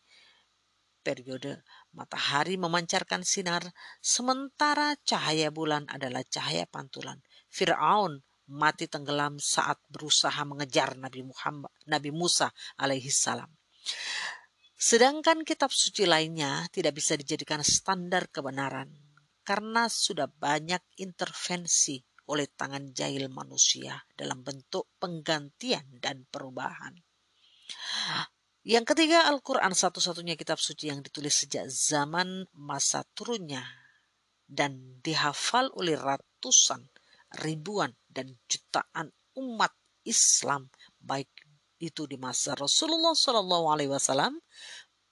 [1.00, 1.64] periode
[1.96, 3.64] matahari memancarkan sinar,
[3.98, 7.18] sementara cahaya bulan adalah cahaya pantulan.
[7.50, 8.20] Fir'aun
[8.50, 13.48] mati tenggelam saat berusaha mengejar Nabi Muhammad, Nabi Musa alaihi salam.
[14.80, 18.88] Sedangkan kitab suci lainnya tidak bisa dijadikan standar kebenaran
[19.44, 26.94] karena sudah banyak intervensi oleh tangan jahil manusia dalam bentuk penggantian dan perubahan.
[28.62, 33.66] Yang ketiga, Al-Quran satu-satunya kitab suci yang ditulis sejak zaman masa turunnya
[34.46, 36.86] dan dihafal oleh ratusan,
[37.42, 39.74] ribuan, dan jutaan umat
[40.06, 40.70] Islam
[41.02, 41.30] baik
[41.80, 44.36] itu di masa Rasulullah Shallallahu Alaihi Wasallam,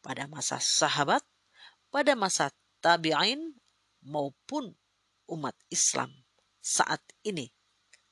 [0.04, 1.24] pada masa sahabat,
[1.88, 2.52] pada masa
[2.84, 3.56] tabi'in
[4.04, 4.76] maupun
[5.32, 6.12] umat Islam
[6.60, 7.48] saat ini.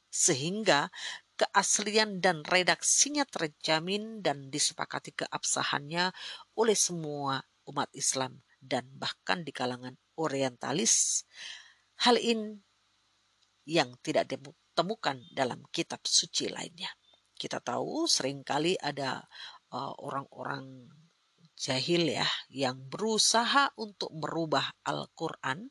[0.08, 0.88] Sehingga
[1.36, 6.10] keaslian dan redaksinya terjamin dan disepakati keabsahannya
[6.56, 11.26] oleh semua umat Islam dan bahkan di kalangan orientalis.
[12.00, 12.56] Hal ini
[13.68, 16.88] yang tidak ditemukan dalam kitab suci lainnya.
[17.36, 19.20] Kita tahu sering kali ada
[19.74, 25.68] uh, orang-orang uh, jahil ya yang berusaha untuk merubah Al-Qur'an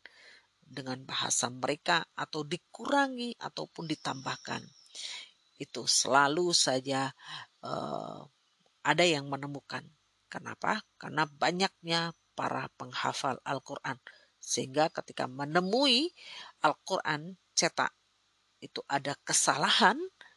[0.65, 4.65] dengan bahasa mereka atau dikurangi ataupun ditambahkan.
[5.61, 7.13] Itu selalu saja
[7.63, 8.19] uh,
[8.83, 9.85] ada yang menemukan.
[10.27, 10.83] Kenapa?
[10.99, 13.95] Karena banyaknya para penghafal Al-Quran.
[14.41, 16.11] Sehingga ketika menemui
[16.65, 17.93] Al-Quran cetak
[18.59, 19.95] itu ada kesalahan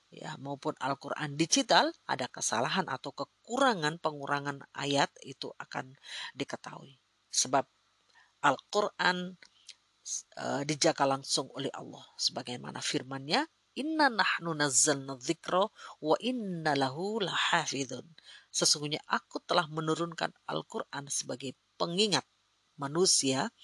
[0.09, 5.97] ya maupun Al-Quran digital ada kesalahan atau kekurangan pengurangan ayat itu akan
[6.33, 6.97] diketahui
[7.29, 7.69] sebab
[8.41, 9.37] Al-Quran
[10.41, 13.47] uh, dijaga langsung oleh Allah sebagaimana firman-Nya
[13.79, 15.63] Inna nahnu nazzalna dzikra
[16.03, 18.03] wa inna lahu lahafidun.
[18.51, 22.27] Sesungguhnya aku telah menurunkan Al-Qur'an sebagai pengingat
[22.75, 23.55] manusia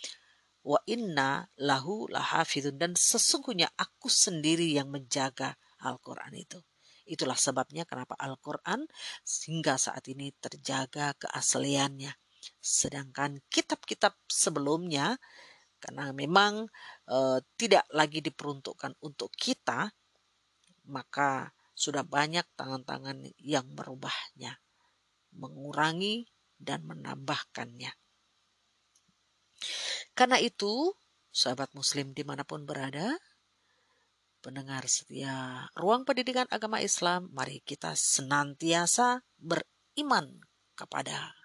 [0.63, 6.63] wa inna lahu lahafidun dan sesungguhnya aku sendiri yang menjaga Al-Qur'an itu.
[7.11, 8.87] Itulah sebabnya kenapa Al-Qur'an
[9.51, 12.15] hingga saat ini terjaga keasliannya.
[12.63, 15.19] Sedangkan kitab-kitab sebelumnya
[15.85, 16.65] karena memang
[17.05, 19.93] e, tidak lagi diperuntukkan untuk kita,
[20.89, 24.65] maka sudah banyak tangan-tangan yang merubahnya,
[25.37, 26.25] mengurangi
[26.57, 27.93] dan menambahkannya.
[30.17, 30.97] Karena itu,
[31.29, 33.21] sahabat muslim di mana pun berada,
[34.41, 40.41] pendengar setia ruang pendidikan agama Islam, mari kita senantiasa beriman
[40.81, 41.37] kepada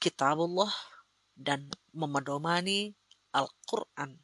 [0.00, 0.72] kitabullah
[1.36, 2.96] dan memedomani
[3.32, 4.20] Al-Quran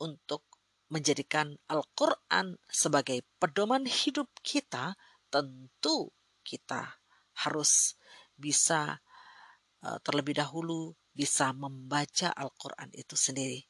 [0.00, 0.46] untuk
[0.90, 4.98] menjadikan Al-Quran sebagai pedoman hidup kita,
[5.30, 6.10] tentu
[6.42, 6.98] kita
[7.46, 7.94] harus
[8.34, 8.98] bisa
[9.86, 13.62] uh, terlebih dahulu bisa membaca Al-Quran itu sendiri.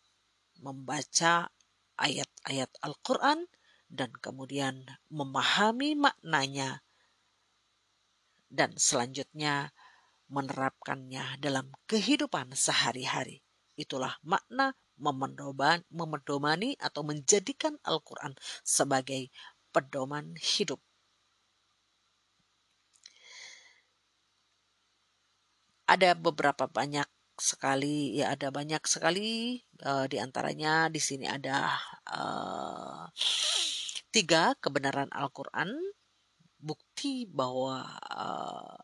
[0.64, 1.52] Membaca
[2.00, 3.44] ayat-ayat Al-Quran
[3.90, 6.80] dan kemudian memahami maknanya
[8.50, 9.74] dan selanjutnya
[10.30, 13.42] menerapkannya dalam kehidupan sehari-hari.
[13.80, 14.76] Itulah makna
[15.88, 19.32] memedomani atau menjadikan Al-Quran sebagai
[19.72, 20.76] pedoman hidup.
[25.88, 27.08] Ada beberapa banyak
[27.40, 31.72] sekali ya ada banyak sekali uh, di antaranya di sini ada
[32.12, 33.08] uh,
[34.12, 35.72] tiga kebenaran Al-Quran
[36.60, 38.76] bukti bahwa uh,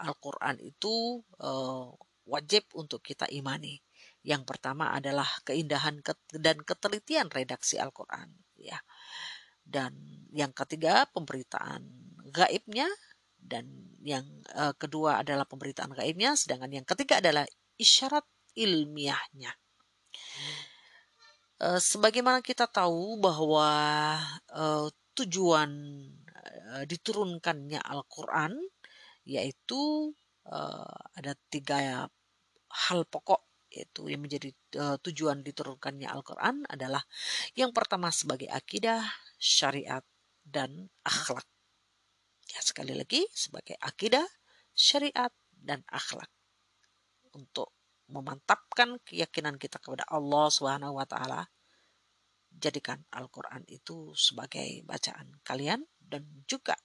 [0.00, 1.92] Al-Quran itu uh,
[2.26, 3.78] wajib untuk kita imani.
[4.22, 5.98] Yang pertama adalah keindahan
[6.38, 8.78] dan ketelitian redaksi Al-Quran, ya.
[9.62, 9.94] Dan
[10.34, 11.86] yang ketiga pemberitaan
[12.30, 12.86] gaibnya
[13.38, 13.66] dan
[14.02, 17.46] yang uh, kedua adalah pemberitaan gaibnya, sedangkan yang ketiga adalah
[17.78, 19.50] isyarat ilmiahnya.
[21.62, 23.70] Uh, sebagaimana kita tahu bahwa
[24.50, 25.70] uh, tujuan
[26.88, 28.56] diturunkannya Al-Quran
[29.28, 30.10] yaitu
[30.48, 32.08] uh, ada tiga
[32.88, 37.00] hal pokok yaitu yang menjadi uh, tujuan diturunkannya Al-Quran adalah
[37.56, 39.00] yang pertama sebagai akidah,
[39.40, 40.04] syariat,
[40.44, 41.48] dan akhlak.
[42.52, 44.28] Ya, sekali lagi sebagai akidah,
[44.76, 46.28] syariat, dan akhlak.
[47.32, 47.72] Untuk
[48.12, 51.48] memantapkan keyakinan kita kepada Allah Subhanahu wa taala,
[52.52, 56.76] jadikan Al-Qur'an itu sebagai bacaan kalian dan juga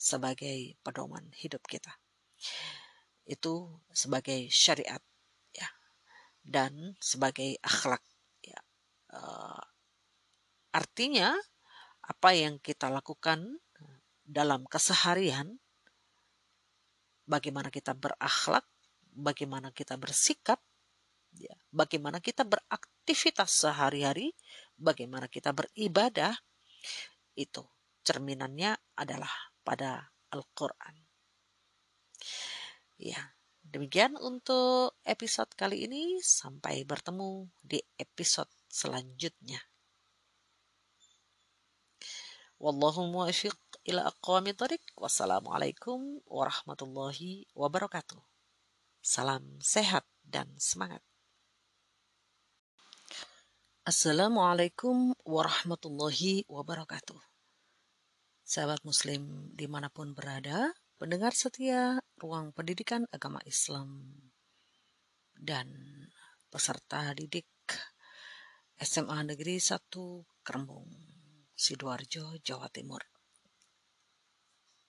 [0.00, 1.92] sebagai pedoman hidup kita.
[3.24, 5.00] Itu sebagai syariat
[5.52, 5.68] ya
[6.44, 8.04] dan sebagai akhlak
[8.44, 8.60] ya.
[9.10, 9.64] Uh,
[10.74, 11.32] artinya
[12.04, 13.60] apa yang kita lakukan
[14.24, 15.60] dalam keseharian
[17.24, 18.64] bagaimana kita berakhlak,
[19.12, 20.60] bagaimana kita bersikap,
[21.36, 24.32] ya, bagaimana kita beraktivitas sehari-hari,
[24.76, 26.36] bagaimana kita beribadah,
[27.34, 27.64] itu
[28.04, 29.32] cerminannya adalah
[29.64, 31.03] pada Al-Quran.
[33.04, 33.20] Ya,
[33.60, 36.24] demikian untuk episode kali ini.
[36.24, 39.60] Sampai bertemu di episode selanjutnya.
[42.56, 43.52] Wallahu muwafiq
[43.92, 44.80] ila aqwami tariq.
[44.96, 48.24] Wassalamualaikum warahmatullahi wabarakatuh.
[49.04, 51.04] Salam sehat dan semangat.
[53.84, 57.20] Assalamualaikum warahmatullahi wabarakatuh.
[58.48, 60.72] Sahabat Muslim di mana pun berada,
[61.04, 64.08] pendengar setia ruang pendidikan agama Islam
[65.36, 65.68] dan
[66.48, 67.44] peserta didik
[68.80, 69.84] SMA Negeri 1
[70.40, 70.88] Kerembung,
[71.52, 73.04] Sidoarjo, Jawa Timur.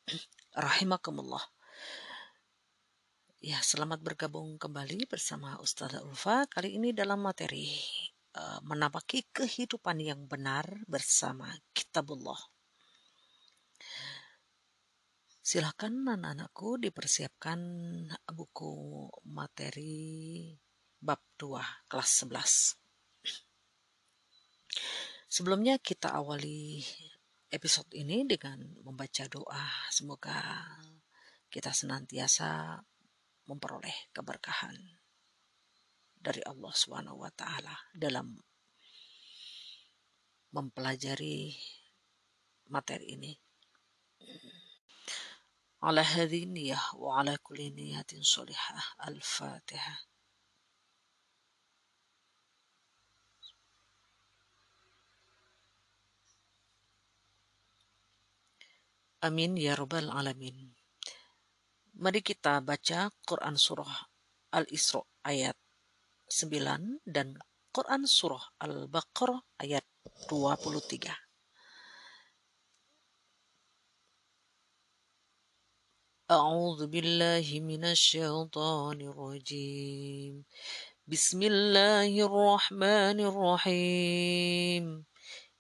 [0.56, 1.44] Rahimakumullah.
[3.44, 7.76] Ya, selamat bergabung kembali bersama Ustazah Ulfa kali ini dalam materi
[8.40, 12.40] uh, menapaki kehidupan yang benar bersama Kitabullah
[15.46, 17.62] Silakan anak-anakku dipersiapkan
[18.34, 20.50] buku materi
[20.98, 22.82] bab 2 kelas 11.
[25.30, 26.82] Sebelumnya kita awali
[27.54, 29.70] episode ini dengan membaca doa.
[29.94, 30.66] Semoga
[31.54, 32.82] kita senantiasa
[33.46, 34.74] memperoleh keberkahan
[36.26, 36.74] dari Allah
[37.38, 38.34] taala dalam
[40.58, 41.54] mempelajari
[42.66, 43.46] materi ini.
[45.85, 50.11] على هذه النية وعلى كل نية صالحة الفاتحة
[59.21, 60.73] Amin ya Rabbal Alamin.
[62.01, 64.09] Mari kita baca Quran Surah
[64.57, 65.53] Al-Isra ayat
[66.25, 67.37] 9 dan
[67.69, 69.85] Quran Surah Al-Baqarah ayat
[70.25, 71.24] 23.
[76.32, 80.44] أعوذ بالله من الشيطان الرجيم.
[81.08, 85.06] بسم الله الرحمن الرحيم.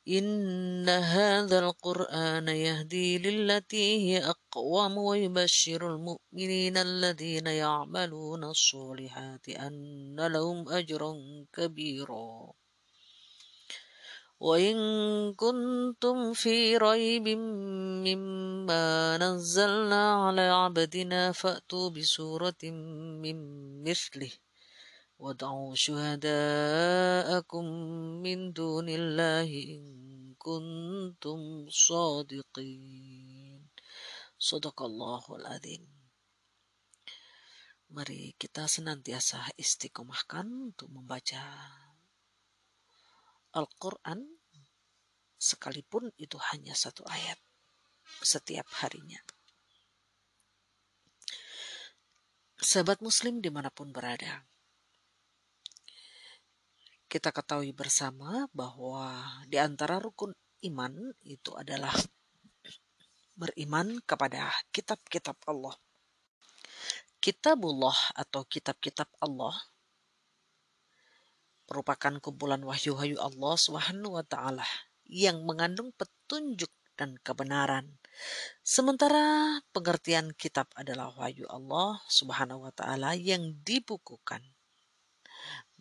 [0.07, 11.13] إن هذا القرآن يهدي للتي هي أقوم ويبشر المؤمنين الذين يعملون الصالحات أن لهم أجرا
[11.53, 12.53] كبيرا.
[14.40, 14.76] وإن
[15.34, 17.28] كنتم في ريب
[18.08, 22.62] مما نزلنا على عبدنا فأتوا بسورة
[23.20, 23.36] من
[23.84, 24.32] مثله
[25.18, 27.64] وادعوا شهداءكم
[28.24, 29.84] من دون الله إن
[30.38, 33.60] كنتم صادقين
[34.38, 36.00] صدق الله العظيم
[37.90, 41.42] Mari kita senantiasa istiqomahkan untuk membaca
[43.55, 44.19] Al-Quran
[45.39, 47.39] sekalipun itu hanya satu ayat
[48.19, 49.23] setiap harinya.
[52.59, 54.43] Sahabat muslim di mana pun berada,
[57.07, 60.35] kita ketahui bersama bahwa di antara rukun
[60.67, 61.95] iman itu adalah
[63.39, 65.79] beriman kepada kitab-kitab Allah.
[67.23, 69.55] Kitabullah atau kitab-kitab Allah
[71.65, 74.65] merupakan kumpulan wahyu-wahyu Allah Subhanahu wa taala
[75.05, 77.99] yang mengandung petunjuk dan kebenaran.
[78.63, 84.41] Sementara pengertian kitab adalah wahyu Allah Subhanahu wa taala yang dibukukan.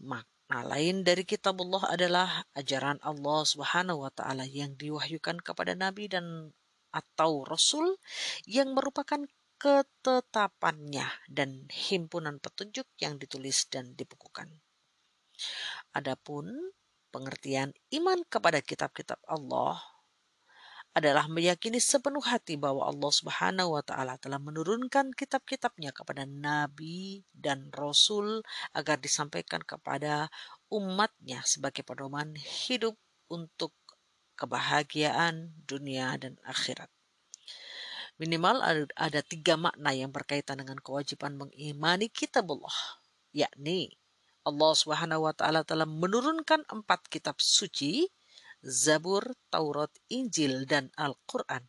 [0.02, 2.28] Makna lain dari kitab Allah adalah
[2.58, 6.50] ajaran Allah Subhanahu wa taala yang diwahyukan kepada nabi dan
[6.94, 7.98] atau rasul
[8.46, 9.26] yang merupakan
[9.58, 14.63] ketetapannya dan himpunan petunjuk yang ditulis dan dibukukan.
[15.94, 16.50] Adapun
[17.14, 19.78] pengertian iman kepada kitab-kitab Allah
[20.94, 27.66] adalah meyakini sepenuh hati bahwa Allah Subhanahu wa taala telah menurunkan kitab-kitabnya kepada nabi dan
[27.74, 30.30] rasul agar disampaikan kepada
[30.70, 32.94] umatnya sebagai pedoman hidup
[33.26, 33.74] untuk
[34.38, 36.90] kebahagiaan dunia dan akhirat.
[38.14, 38.62] Minimal
[38.94, 43.02] ada, tiga makna yang berkaitan dengan kewajiban mengimani kitab Allah,
[43.34, 43.98] yakni
[44.44, 48.04] Allah Subhanahu wa taala telah menurunkan empat kitab suci,
[48.60, 51.64] Zabur, Taurat, Injil, dan Al-Qur'an.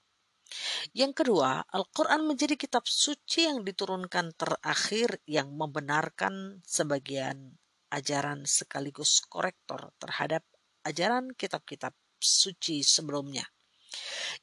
[0.93, 7.57] Yang kedua, Al-Quran menjadi kitab suci yang diturunkan terakhir yang membenarkan sebagian
[7.89, 10.45] ajaran sekaligus korektor terhadap
[10.85, 13.43] ajaran kitab-kitab suci sebelumnya.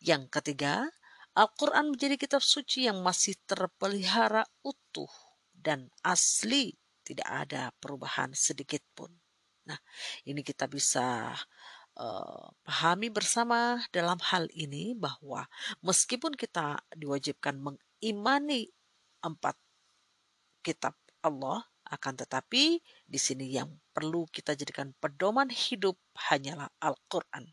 [0.02, 0.90] Yang ketiga,
[1.32, 5.08] Al-Quran menjadi kitab suci yang masih terpelihara utuh
[5.56, 6.81] dan asli
[7.12, 9.12] tidak ada perubahan sedikit pun.
[9.68, 9.78] Nah,
[10.26, 11.36] ini kita bisa
[12.00, 15.46] uh, pahami bersama dalam hal ini bahwa
[15.84, 18.72] meskipun kita diwajibkan mengimani
[19.22, 19.54] empat
[20.66, 27.52] kitab Allah, akan tetapi di sini yang perlu kita jadikan pedoman hidup hanyalah Al-Quran.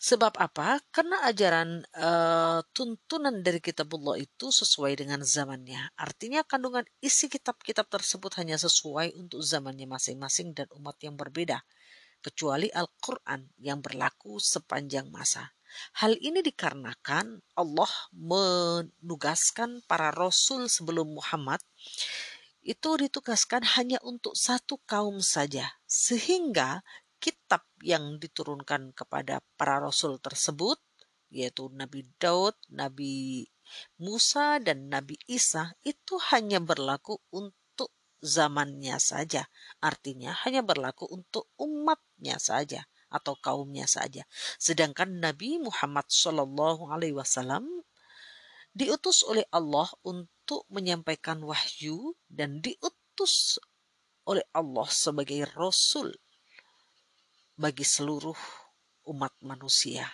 [0.00, 0.80] Sebab apa?
[0.88, 5.92] Karena ajaran uh, tuntunan dari kitabullah itu sesuai dengan zamannya.
[5.92, 11.60] Artinya kandungan isi kitab-kitab tersebut hanya sesuai untuk zamannya masing-masing dan umat yang berbeda.
[12.24, 15.52] Kecuali Al-Quran yang berlaku sepanjang masa.
[16.00, 21.60] Hal ini dikarenakan Allah menugaskan para rasul sebelum Muhammad
[22.64, 25.76] itu ditugaskan hanya untuk satu kaum saja.
[25.84, 26.80] Sehingga
[27.20, 30.80] kitab yang diturunkan kepada para rasul tersebut
[31.30, 33.46] yaitu Nabi Daud, Nabi
[34.02, 39.46] Musa dan Nabi Isa itu hanya berlaku untuk zamannya saja.
[39.78, 44.26] Artinya hanya berlaku untuk umatnya saja atau kaumnya saja.
[44.58, 46.10] Sedangkan Nabi Muhammad
[47.14, 47.66] Wasallam
[48.74, 53.58] diutus oleh Allah untuk menyampaikan wahyu dan diutus
[54.26, 56.14] oleh Allah sebagai Rasul
[57.60, 58.36] bagi seluruh
[59.12, 60.08] umat manusia.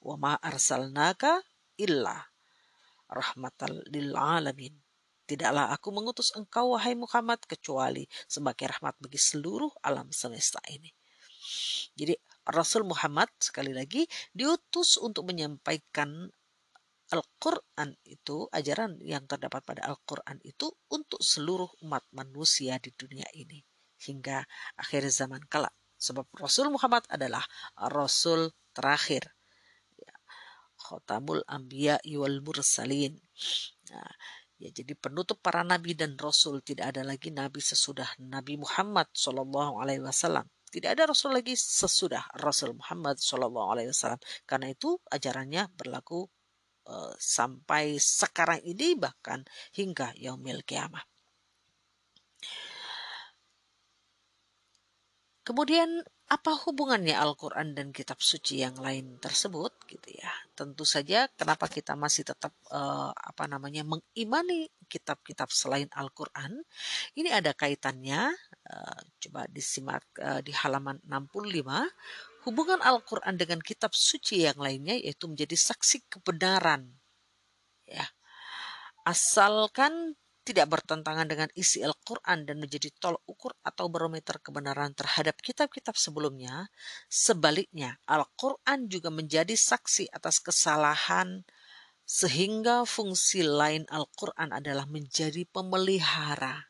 [0.00, 1.44] Wa ma arsalnaka
[1.76, 2.16] illa
[3.04, 4.72] rahmatal lil alamin.
[5.28, 10.88] Tidaklah aku mengutus engkau wahai Muhammad kecuali sebagai rahmat bagi seluruh alam semesta ini.
[11.92, 12.16] Jadi
[12.48, 16.32] Rasul Muhammad sekali lagi diutus untuk menyampaikan
[17.12, 23.60] Al-Quran itu, ajaran yang terdapat pada Al-Quran itu untuk seluruh umat manusia di dunia ini.
[24.00, 24.40] Hingga
[24.80, 25.76] akhir zaman kelak.
[26.04, 27.40] Sebab Rasul Muhammad adalah
[27.88, 29.32] Rasul terakhir.
[29.96, 30.12] Ya.
[30.76, 33.16] Khotamul Ambiya wal Mursalin.
[33.88, 34.12] Nah,
[34.60, 39.80] ya jadi penutup para nabi dan rasul tidak ada lagi nabi sesudah Nabi Muhammad Shallallahu
[39.80, 40.44] Alaihi Wasallam.
[40.74, 44.18] Tidak ada rasul lagi sesudah Rasul Muhammad Shallallahu Alaihi Wasallam.
[44.42, 46.26] Karena itu ajarannya berlaku
[46.90, 51.06] uh, sampai sekarang ini bahkan hingga yaumil kiamah.
[55.44, 60.32] Kemudian apa hubungannya Al-Quran dan kitab suci yang lain tersebut gitu ya?
[60.56, 66.64] Tentu saja kenapa kita masih tetap uh, apa namanya mengimani kitab-kitab selain Al-Quran?
[67.12, 68.32] Ini ada kaitannya
[68.72, 75.28] uh, coba disimak uh, di halaman 65 hubungan Al-Quran dengan kitab suci yang lainnya yaitu
[75.28, 76.88] menjadi saksi kebenaran
[77.84, 78.08] ya.
[79.04, 85.96] Asalkan tidak bertentangan dengan isi Al-Quran dan menjadi tolak ukur atau barometer kebenaran terhadap kitab-kitab
[85.96, 86.68] sebelumnya.
[87.08, 91.48] Sebaliknya, Al-Quran juga menjadi saksi atas kesalahan
[92.04, 96.68] sehingga fungsi lain Al-Quran adalah menjadi pemelihara.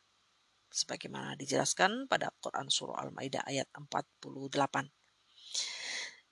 [0.70, 4.90] Sebagaimana dijelaskan pada Quran Surah Al-Ma'idah ayat 48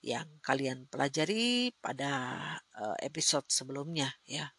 [0.02, 2.10] yang kalian pelajari pada
[2.74, 4.50] eh, episode sebelumnya ya.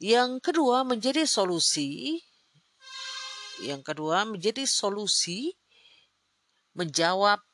[0.00, 2.16] Yang kedua menjadi solusi.
[3.60, 5.52] Yang kedua menjadi solusi
[6.72, 7.44] menjawab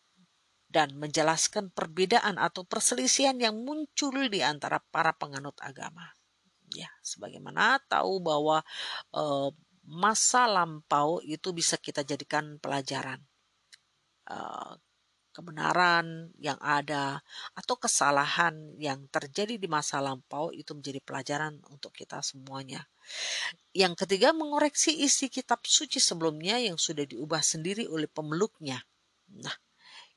[0.70, 6.14] dan menjelaskan perbedaan atau perselisihan yang muncul di antara para penganut agama.
[6.74, 8.60] Ya, sebagaimana tahu bahwa
[9.14, 9.54] e,
[9.86, 13.22] masa lampau itu bisa kita jadikan pelajaran.
[14.26, 14.36] E,
[15.36, 17.20] kebenaran yang ada
[17.52, 22.88] atau kesalahan yang terjadi di masa lampau itu menjadi pelajaran untuk kita semuanya.
[23.76, 28.80] Yang ketiga, mengoreksi isi kitab suci sebelumnya yang sudah diubah sendiri oleh pemeluknya.
[29.36, 29.52] Nah,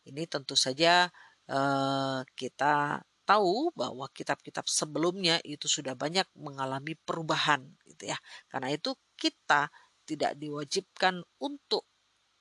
[0.07, 1.11] ini tentu saja
[1.51, 7.61] uh, kita tahu bahwa kitab-kitab sebelumnya itu sudah banyak mengalami perubahan
[7.91, 8.17] gitu ya.
[8.47, 9.67] Karena itu kita
[10.07, 11.85] tidak diwajibkan untuk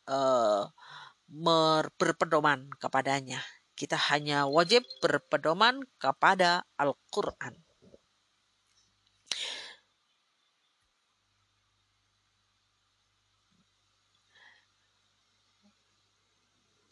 [0.09, 0.65] uh,
[1.29, 3.45] berpedoman kepadanya.
[3.79, 7.55] Kita hanya wajib berpedoman kepada Al-Quran.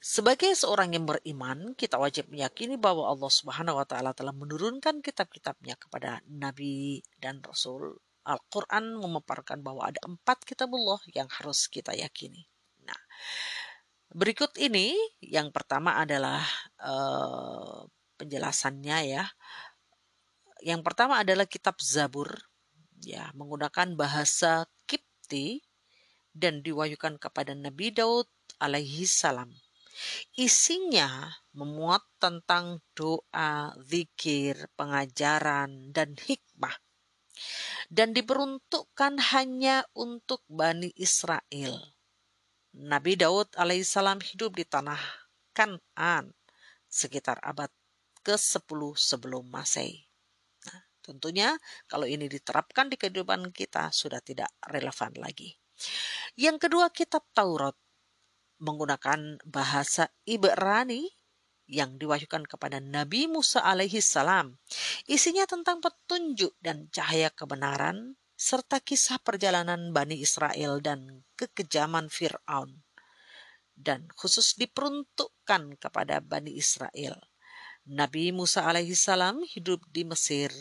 [0.06, 5.74] Sebagai seorang yang beriman, kita wajib meyakini bahwa Allah Subhanahu wa taala telah menurunkan kitab-kitabnya
[5.74, 7.98] kepada nabi dan rasul.
[8.22, 12.46] Al-Qur'an memaparkan bahwa ada empat kitabullah yang harus kita yakini.
[12.86, 12.96] Nah,
[14.14, 16.46] Berikut ini yang pertama adalah
[16.78, 17.82] uh,
[18.14, 19.24] penjelasannya ya.
[20.62, 22.30] Yang pertama adalah kitab Zabur
[23.02, 25.60] ya menggunakan bahasa Kipti
[26.32, 28.30] dan diwahyukan kepada Nabi Daud
[28.62, 29.50] alaihi salam.
[30.36, 36.76] Isinya memuat tentang doa, zikir, pengajaran, dan hikmah.
[37.88, 41.95] Dan diperuntukkan hanya untuk Bani Israel
[42.76, 45.00] Nabi Daud alaihissalam hidup di tanah
[45.56, 46.36] Kanan
[46.84, 47.72] sekitar abad
[48.20, 50.04] ke-10 sebelum Masehi.
[50.68, 51.56] Nah, tentunya
[51.88, 55.56] kalau ini diterapkan di kehidupan kita sudah tidak relevan lagi.
[56.36, 57.72] Yang kedua kitab Taurat
[58.60, 61.08] menggunakan bahasa Ibrani
[61.64, 64.60] yang diwahyukan kepada Nabi Musa alaihi salam.
[65.08, 72.84] Isinya tentang petunjuk dan cahaya kebenaran serta kisah perjalanan Bani Israel dan kekejaman Fir'aun
[73.76, 77.16] dan khusus diperuntukkan kepada Bani Israel.
[77.88, 80.52] Nabi Musa alaihissalam hidup di Mesir,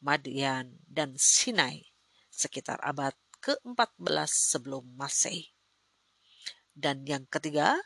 [0.00, 1.84] Madian, dan Sinai
[2.32, 3.12] sekitar abad
[3.44, 5.52] ke-14 sebelum Masehi.
[6.76, 7.76] Dan yang ketiga,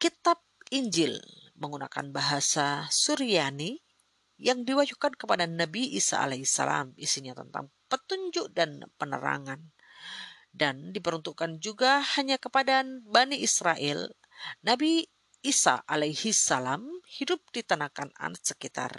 [0.00, 0.40] kitab
[0.72, 1.20] Injil
[1.60, 3.80] menggunakan bahasa Suryani
[4.40, 9.70] yang diwahyukan kepada Nabi Isa alaihissalam isinya tentang petunjuk dan penerangan.
[10.50, 14.10] Dan diperuntukkan juga hanya kepada Bani Israel.
[14.66, 15.06] Nabi
[15.44, 18.92] Isa alaihi salam hidup di tanah Kanan sekitar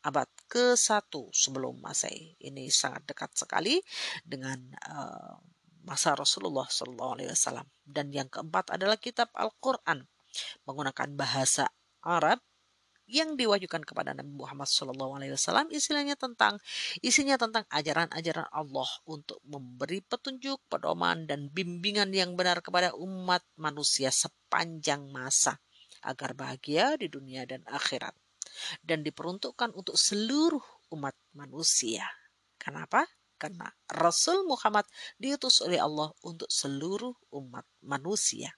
[0.00, 2.38] abad ke-1 sebelum Masehi.
[2.40, 3.78] Ini sangat dekat sekali
[4.24, 4.56] dengan
[4.88, 5.36] uh,
[5.84, 7.68] masa Rasulullah Shallallahu alaihi wasallam.
[7.84, 10.08] Dan yang keempat adalah kitab Al-Qur'an
[10.64, 11.68] menggunakan bahasa
[12.00, 12.40] Arab
[13.10, 15.18] yang diwahyukan kepada Nabi Muhammad SAW
[15.74, 16.62] istilahnya tentang
[17.02, 24.14] isinya tentang ajaran-ajaran Allah untuk memberi petunjuk, pedoman dan bimbingan yang benar kepada umat manusia
[24.14, 25.58] sepanjang masa
[26.06, 28.14] agar bahagia di dunia dan akhirat
[28.86, 30.62] dan diperuntukkan untuk seluruh
[30.94, 32.06] umat manusia.
[32.60, 33.06] Kenapa?
[33.40, 34.84] Karena Rasul Muhammad
[35.16, 38.52] diutus oleh Allah untuk seluruh umat manusia.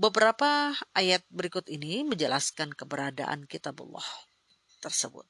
[0.00, 4.08] Beberapa ayat berikut ini menjelaskan keberadaan kitabullah
[4.80, 5.28] tersebut,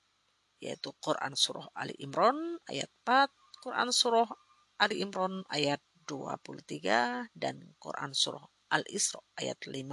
[0.63, 2.39] yaitu Quran Surah Ali Imran
[2.71, 4.31] ayat 4, Quran Surah
[4.79, 9.91] Ali Imran ayat 23, dan Quran Surah Al-Isra ayat 55.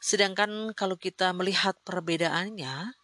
[0.00, 2.96] Sedangkan kalau kita melihat perbedaannya,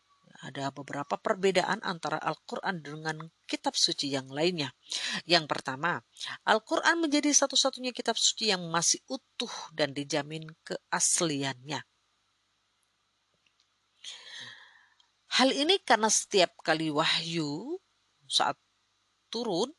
[0.43, 3.16] ada beberapa perbedaan antara Al-Quran dengan
[3.47, 4.74] kitab suci yang lainnya.
[5.22, 6.03] Yang pertama,
[6.43, 11.86] Al-Quran menjadi satu-satunya kitab suci yang masih utuh dan dijamin keasliannya.
[15.32, 17.80] Hal ini karena setiap kali wahyu
[18.28, 18.59] saat
[19.32, 19.72] turun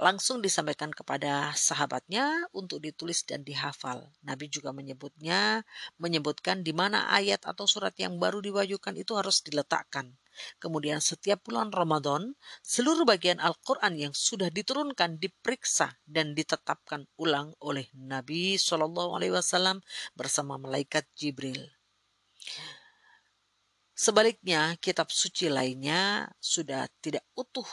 [0.00, 4.08] langsung disampaikan kepada sahabatnya untuk ditulis dan dihafal.
[4.24, 5.60] Nabi juga menyebutnya,
[6.00, 10.16] menyebutkan di mana ayat atau surat yang baru diwahyukan itu harus diletakkan.
[10.56, 12.32] Kemudian setiap bulan Ramadan,
[12.64, 19.84] seluruh bagian Al-Quran yang sudah diturunkan diperiksa dan ditetapkan ulang oleh Nabi Shallallahu Alaihi Wasallam
[20.16, 21.68] bersama malaikat Jibril.
[23.92, 27.68] Sebaliknya, kitab suci lainnya sudah tidak utuh,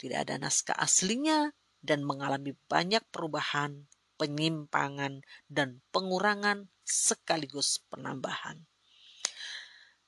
[0.00, 1.52] tidak ada naskah aslinya,
[1.86, 3.86] dan mengalami banyak perubahan,
[4.18, 8.66] penyimpangan, dan pengurangan sekaligus penambahan.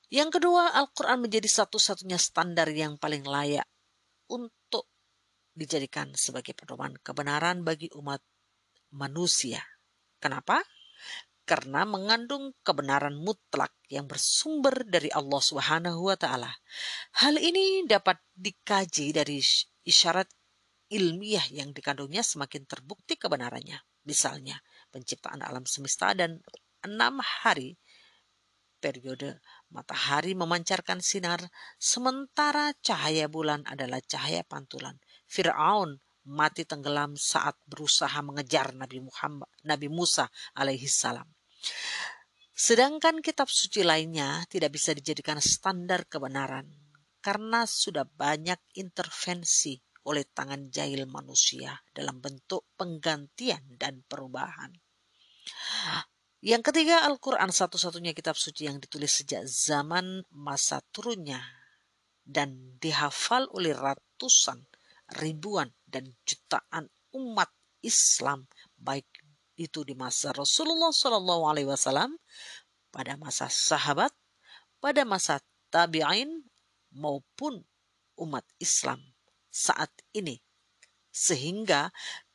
[0.09, 3.65] Yang kedua, Al-Quran menjadi satu-satunya standar yang paling layak
[4.27, 4.89] untuk
[5.53, 8.17] dijadikan sebagai pedoman kebenaran bagi umat
[8.89, 9.61] manusia.
[10.17, 10.65] Kenapa?
[11.45, 16.49] Karena mengandung kebenaran mutlak yang bersumber dari Allah Subhanahu wa taala.
[17.21, 19.41] Hal ini dapat dikaji dari
[19.85, 20.29] isyarat
[20.89, 23.79] ilmiah yang dikandungnya semakin terbukti kebenarannya.
[24.05, 24.57] Misalnya,
[24.89, 26.41] penciptaan alam semesta dan
[26.81, 27.77] enam hari
[28.79, 31.43] periode matahari memancarkan sinar,
[31.77, 34.97] sementara cahaya bulan adalah cahaya pantulan.
[35.27, 41.27] Fir'aun mati tenggelam saat berusaha mengejar Nabi Muhammad, Nabi Musa alaihi salam.
[42.55, 46.67] Sedangkan kitab suci lainnya tidak bisa dijadikan standar kebenaran
[47.19, 49.79] karena sudah banyak intervensi
[50.09, 54.73] oleh tangan jahil manusia dalam bentuk penggantian dan perubahan.
[56.41, 61.43] Yang ketiga, Al-Quran satu-satunya kitab suci yang ditulis sejak zaman masa turunnya
[62.25, 64.65] dan dihafal oleh ratusan,
[65.21, 67.51] ribuan, dan jutaan umat
[67.85, 68.49] Islam
[68.79, 69.05] baik
[69.59, 72.15] itu di masa Rasulullah Shallallahu Alaihi Wasallam,
[72.89, 74.15] pada masa sahabat,
[74.79, 76.47] pada masa tabi'in
[76.95, 77.59] maupun
[78.15, 79.03] umat Islam
[79.49, 80.37] saat ini.
[81.09, 81.89] Sehingga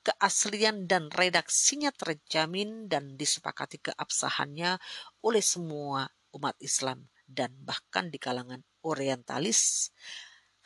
[0.04, 4.76] keaslian dan redaksinya terjamin dan disepakati keabsahannya
[5.24, 6.04] oleh semua
[6.36, 9.88] umat Islam dan bahkan di kalangan orientalis.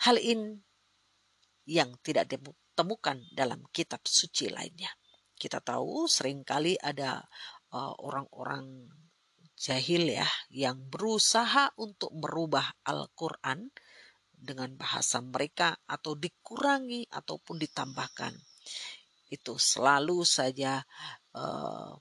[0.03, 0.59] Hal ini
[1.69, 4.91] yang tidak ditemukan dalam kitab suci lainnya.
[5.39, 7.23] Kita tahu sering kali ada
[7.71, 13.71] uh, orang-orang uh, jahil ya yang berusaha untuk merubah Al-Qur'an
[14.39, 18.33] dengan bahasa mereka atau dikurangi ataupun ditambahkan.
[19.29, 20.81] Itu selalu saja
[21.37, 21.93] uh,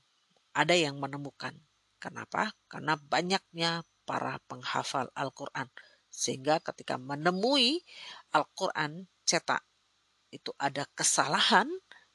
[0.53, 1.53] ada yang menemukan.
[1.97, 2.53] Kenapa?
[2.69, 5.67] Karena banyaknya para penghafal Al-Quran.
[6.07, 7.83] Sehingga ketika menemui
[8.31, 9.61] Al-Quran cetak
[10.31, 11.67] itu ada kesalahan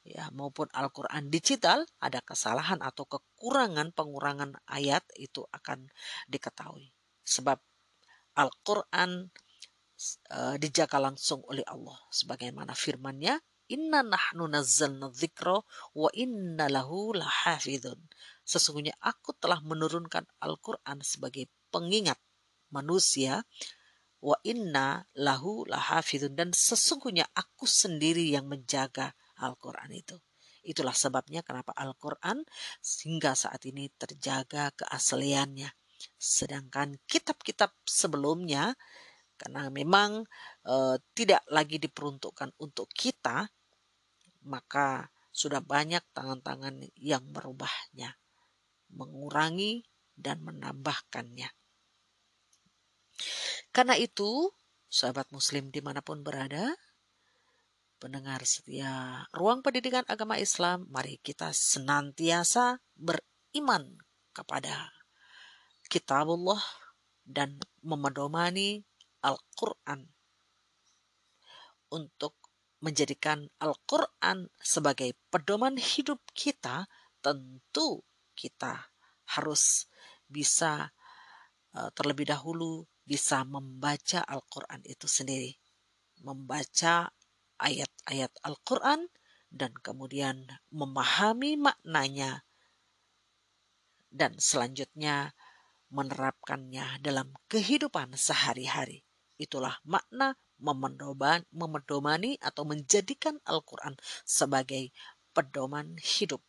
[0.03, 5.87] ya maupun Al-Qur'an digital ada kesalahan atau kekurangan pengurangan ayat itu akan
[6.27, 6.91] diketahui.
[7.23, 7.57] Sebab
[8.35, 9.31] Al-Qur'an
[10.31, 13.39] uh, dijaga langsung oleh Allah sebagaimana firman-Nya
[13.71, 15.55] Inna nahnu nazzalna dzikra
[15.95, 17.95] wa inna lahu lahafidun.
[18.43, 22.19] Sesungguhnya aku telah menurunkan Al-Qur'an sebagai pengingat
[22.75, 23.47] manusia
[24.19, 30.19] wa inna lahu lahafidun dan sesungguhnya aku sendiri yang menjaga Al-Quran itu.
[30.63, 32.43] Itulah sebabnya kenapa Al-Quran
[33.03, 35.71] hingga saat ini terjaga keasliannya.
[36.15, 38.75] Sedangkan kitab-kitab sebelumnya
[39.37, 40.23] karena memang
[40.63, 40.75] e,
[41.17, 43.49] tidak lagi diperuntukkan untuk kita,
[44.45, 48.15] maka sudah banyak tangan-tangan yang merubahnya,
[48.93, 49.81] mengurangi
[50.13, 51.49] dan menambahkannya.
[53.73, 54.53] Karena itu,
[54.85, 56.77] sahabat muslim di mana pun berada,
[57.97, 63.97] pendengar setia ruang pendidikan agama Islam, mari kita senantiasa beriman
[64.35, 64.93] kepada
[65.89, 66.61] kitabullah
[67.23, 68.83] dan memedomani
[69.23, 70.03] Al-Quran
[71.93, 72.35] untuk
[72.83, 76.91] menjadikan Al-Quran sebagai pedoman hidup kita,
[77.23, 78.03] tentu
[78.35, 78.91] kita
[79.39, 79.87] harus
[80.27, 80.91] bisa
[81.71, 85.55] uh, terlebih dahulu bisa membaca Al-Quran itu sendiri.
[86.19, 87.07] Membaca
[87.61, 89.07] ayat-ayat Al-Quran
[89.47, 90.43] dan kemudian
[90.73, 92.43] memahami maknanya
[94.13, 95.33] dan selanjutnya
[95.93, 99.05] menerapkannya dalam kehidupan sehari-hari.
[99.37, 100.37] Itulah makna
[101.51, 104.93] memedomani atau menjadikan Al-Quran sebagai
[105.35, 106.39] pedoman hidup.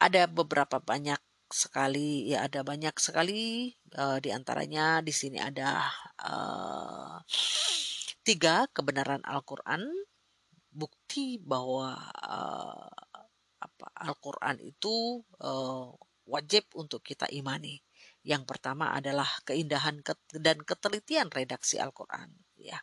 [0.00, 1.20] Ada beberapa banyak
[1.54, 5.86] sekali ya ada banyak sekali uh, di antaranya di sini ada
[6.26, 7.22] uh,
[8.26, 9.86] tiga kebenaran Al-Qur'an
[10.74, 11.94] bukti bahwa
[12.26, 12.90] uh,
[13.62, 15.94] apa Al-Qur'an itu uh,
[16.24, 17.80] wajib untuk kita imani.
[18.24, 20.00] Yang pertama adalah keindahan
[20.40, 22.80] dan ketelitian redaksi Al-Qur'an ya.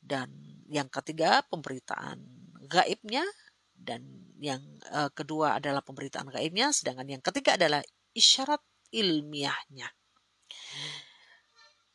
[0.00, 0.32] Dan
[0.68, 2.20] yang ketiga pemberitaan
[2.68, 3.24] gaibnya
[3.72, 4.04] dan
[4.36, 4.60] yang
[4.92, 7.80] uh, kedua adalah pemberitaan gaibnya sedangkan yang ketiga adalah
[8.12, 8.60] isyarat
[8.92, 9.88] ilmiahnya.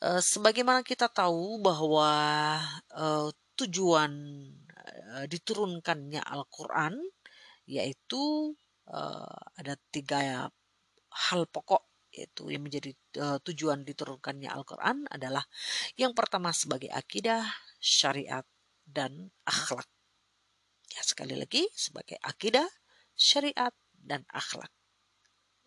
[0.02, 2.12] Uh, sebagaimana kita tahu bahwa
[2.94, 4.14] uh, tujuan
[5.32, 6.94] diturunkannya Al-Qur'an
[7.66, 8.54] yaitu
[8.90, 10.50] uh, ada tiga
[11.30, 15.44] hal pokok yaitu yang menjadi uh, tujuan diturunkannya Al-Qur'an adalah
[16.00, 17.44] yang pertama sebagai akidah,
[17.76, 18.48] syariat
[18.88, 19.88] dan akhlak.
[20.96, 22.64] Ya, sekali lagi sebagai akidah,
[23.20, 24.72] syariat, dan akhlak.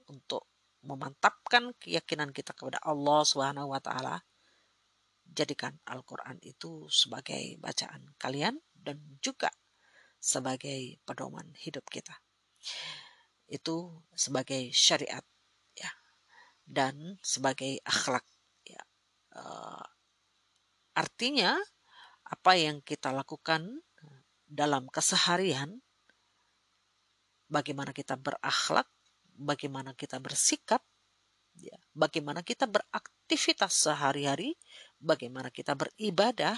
[0.09, 0.49] Untuk
[0.81, 4.25] memantapkan keyakinan kita kepada Allah Subhanahu wa taala,
[5.29, 9.53] jadikan Al-Qur'an itu sebagai bacaan kalian dan juga
[10.17, 12.17] sebagai pedoman hidup kita.
[13.49, 15.25] Itu sebagai syariat
[15.75, 15.91] ya
[16.69, 18.25] dan sebagai akhlak
[18.69, 18.83] ya.
[19.33, 19.85] Uh,
[20.93, 21.57] artinya
[22.29, 23.81] apa yang kita lakukan
[24.45, 25.81] dalam keseharian,
[27.49, 28.89] bagaimana kita berakhlak,
[29.37, 30.85] bagaimana kita bersikap,
[31.57, 34.57] ya, bagaimana kita beraktivitas sehari-hari,
[35.01, 36.57] bagaimana kita beribadah,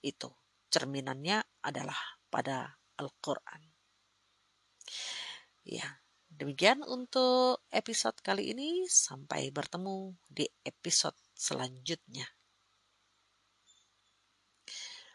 [0.00, 0.28] itu
[0.72, 1.96] cerminannya adalah
[2.32, 3.60] pada Al-Quran.
[5.62, 8.86] Ya, demikian untuk episode kali ini.
[8.90, 12.26] Sampai bertemu di episode selanjutnya.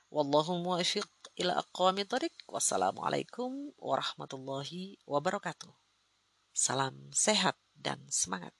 [0.08, 2.32] Wallahu muwaffiq ila aqwami tariq.
[2.48, 5.76] Wassalamualaikum warahmatullahi wabarakatuh.
[6.56, 8.56] Salam sehat dan semangat.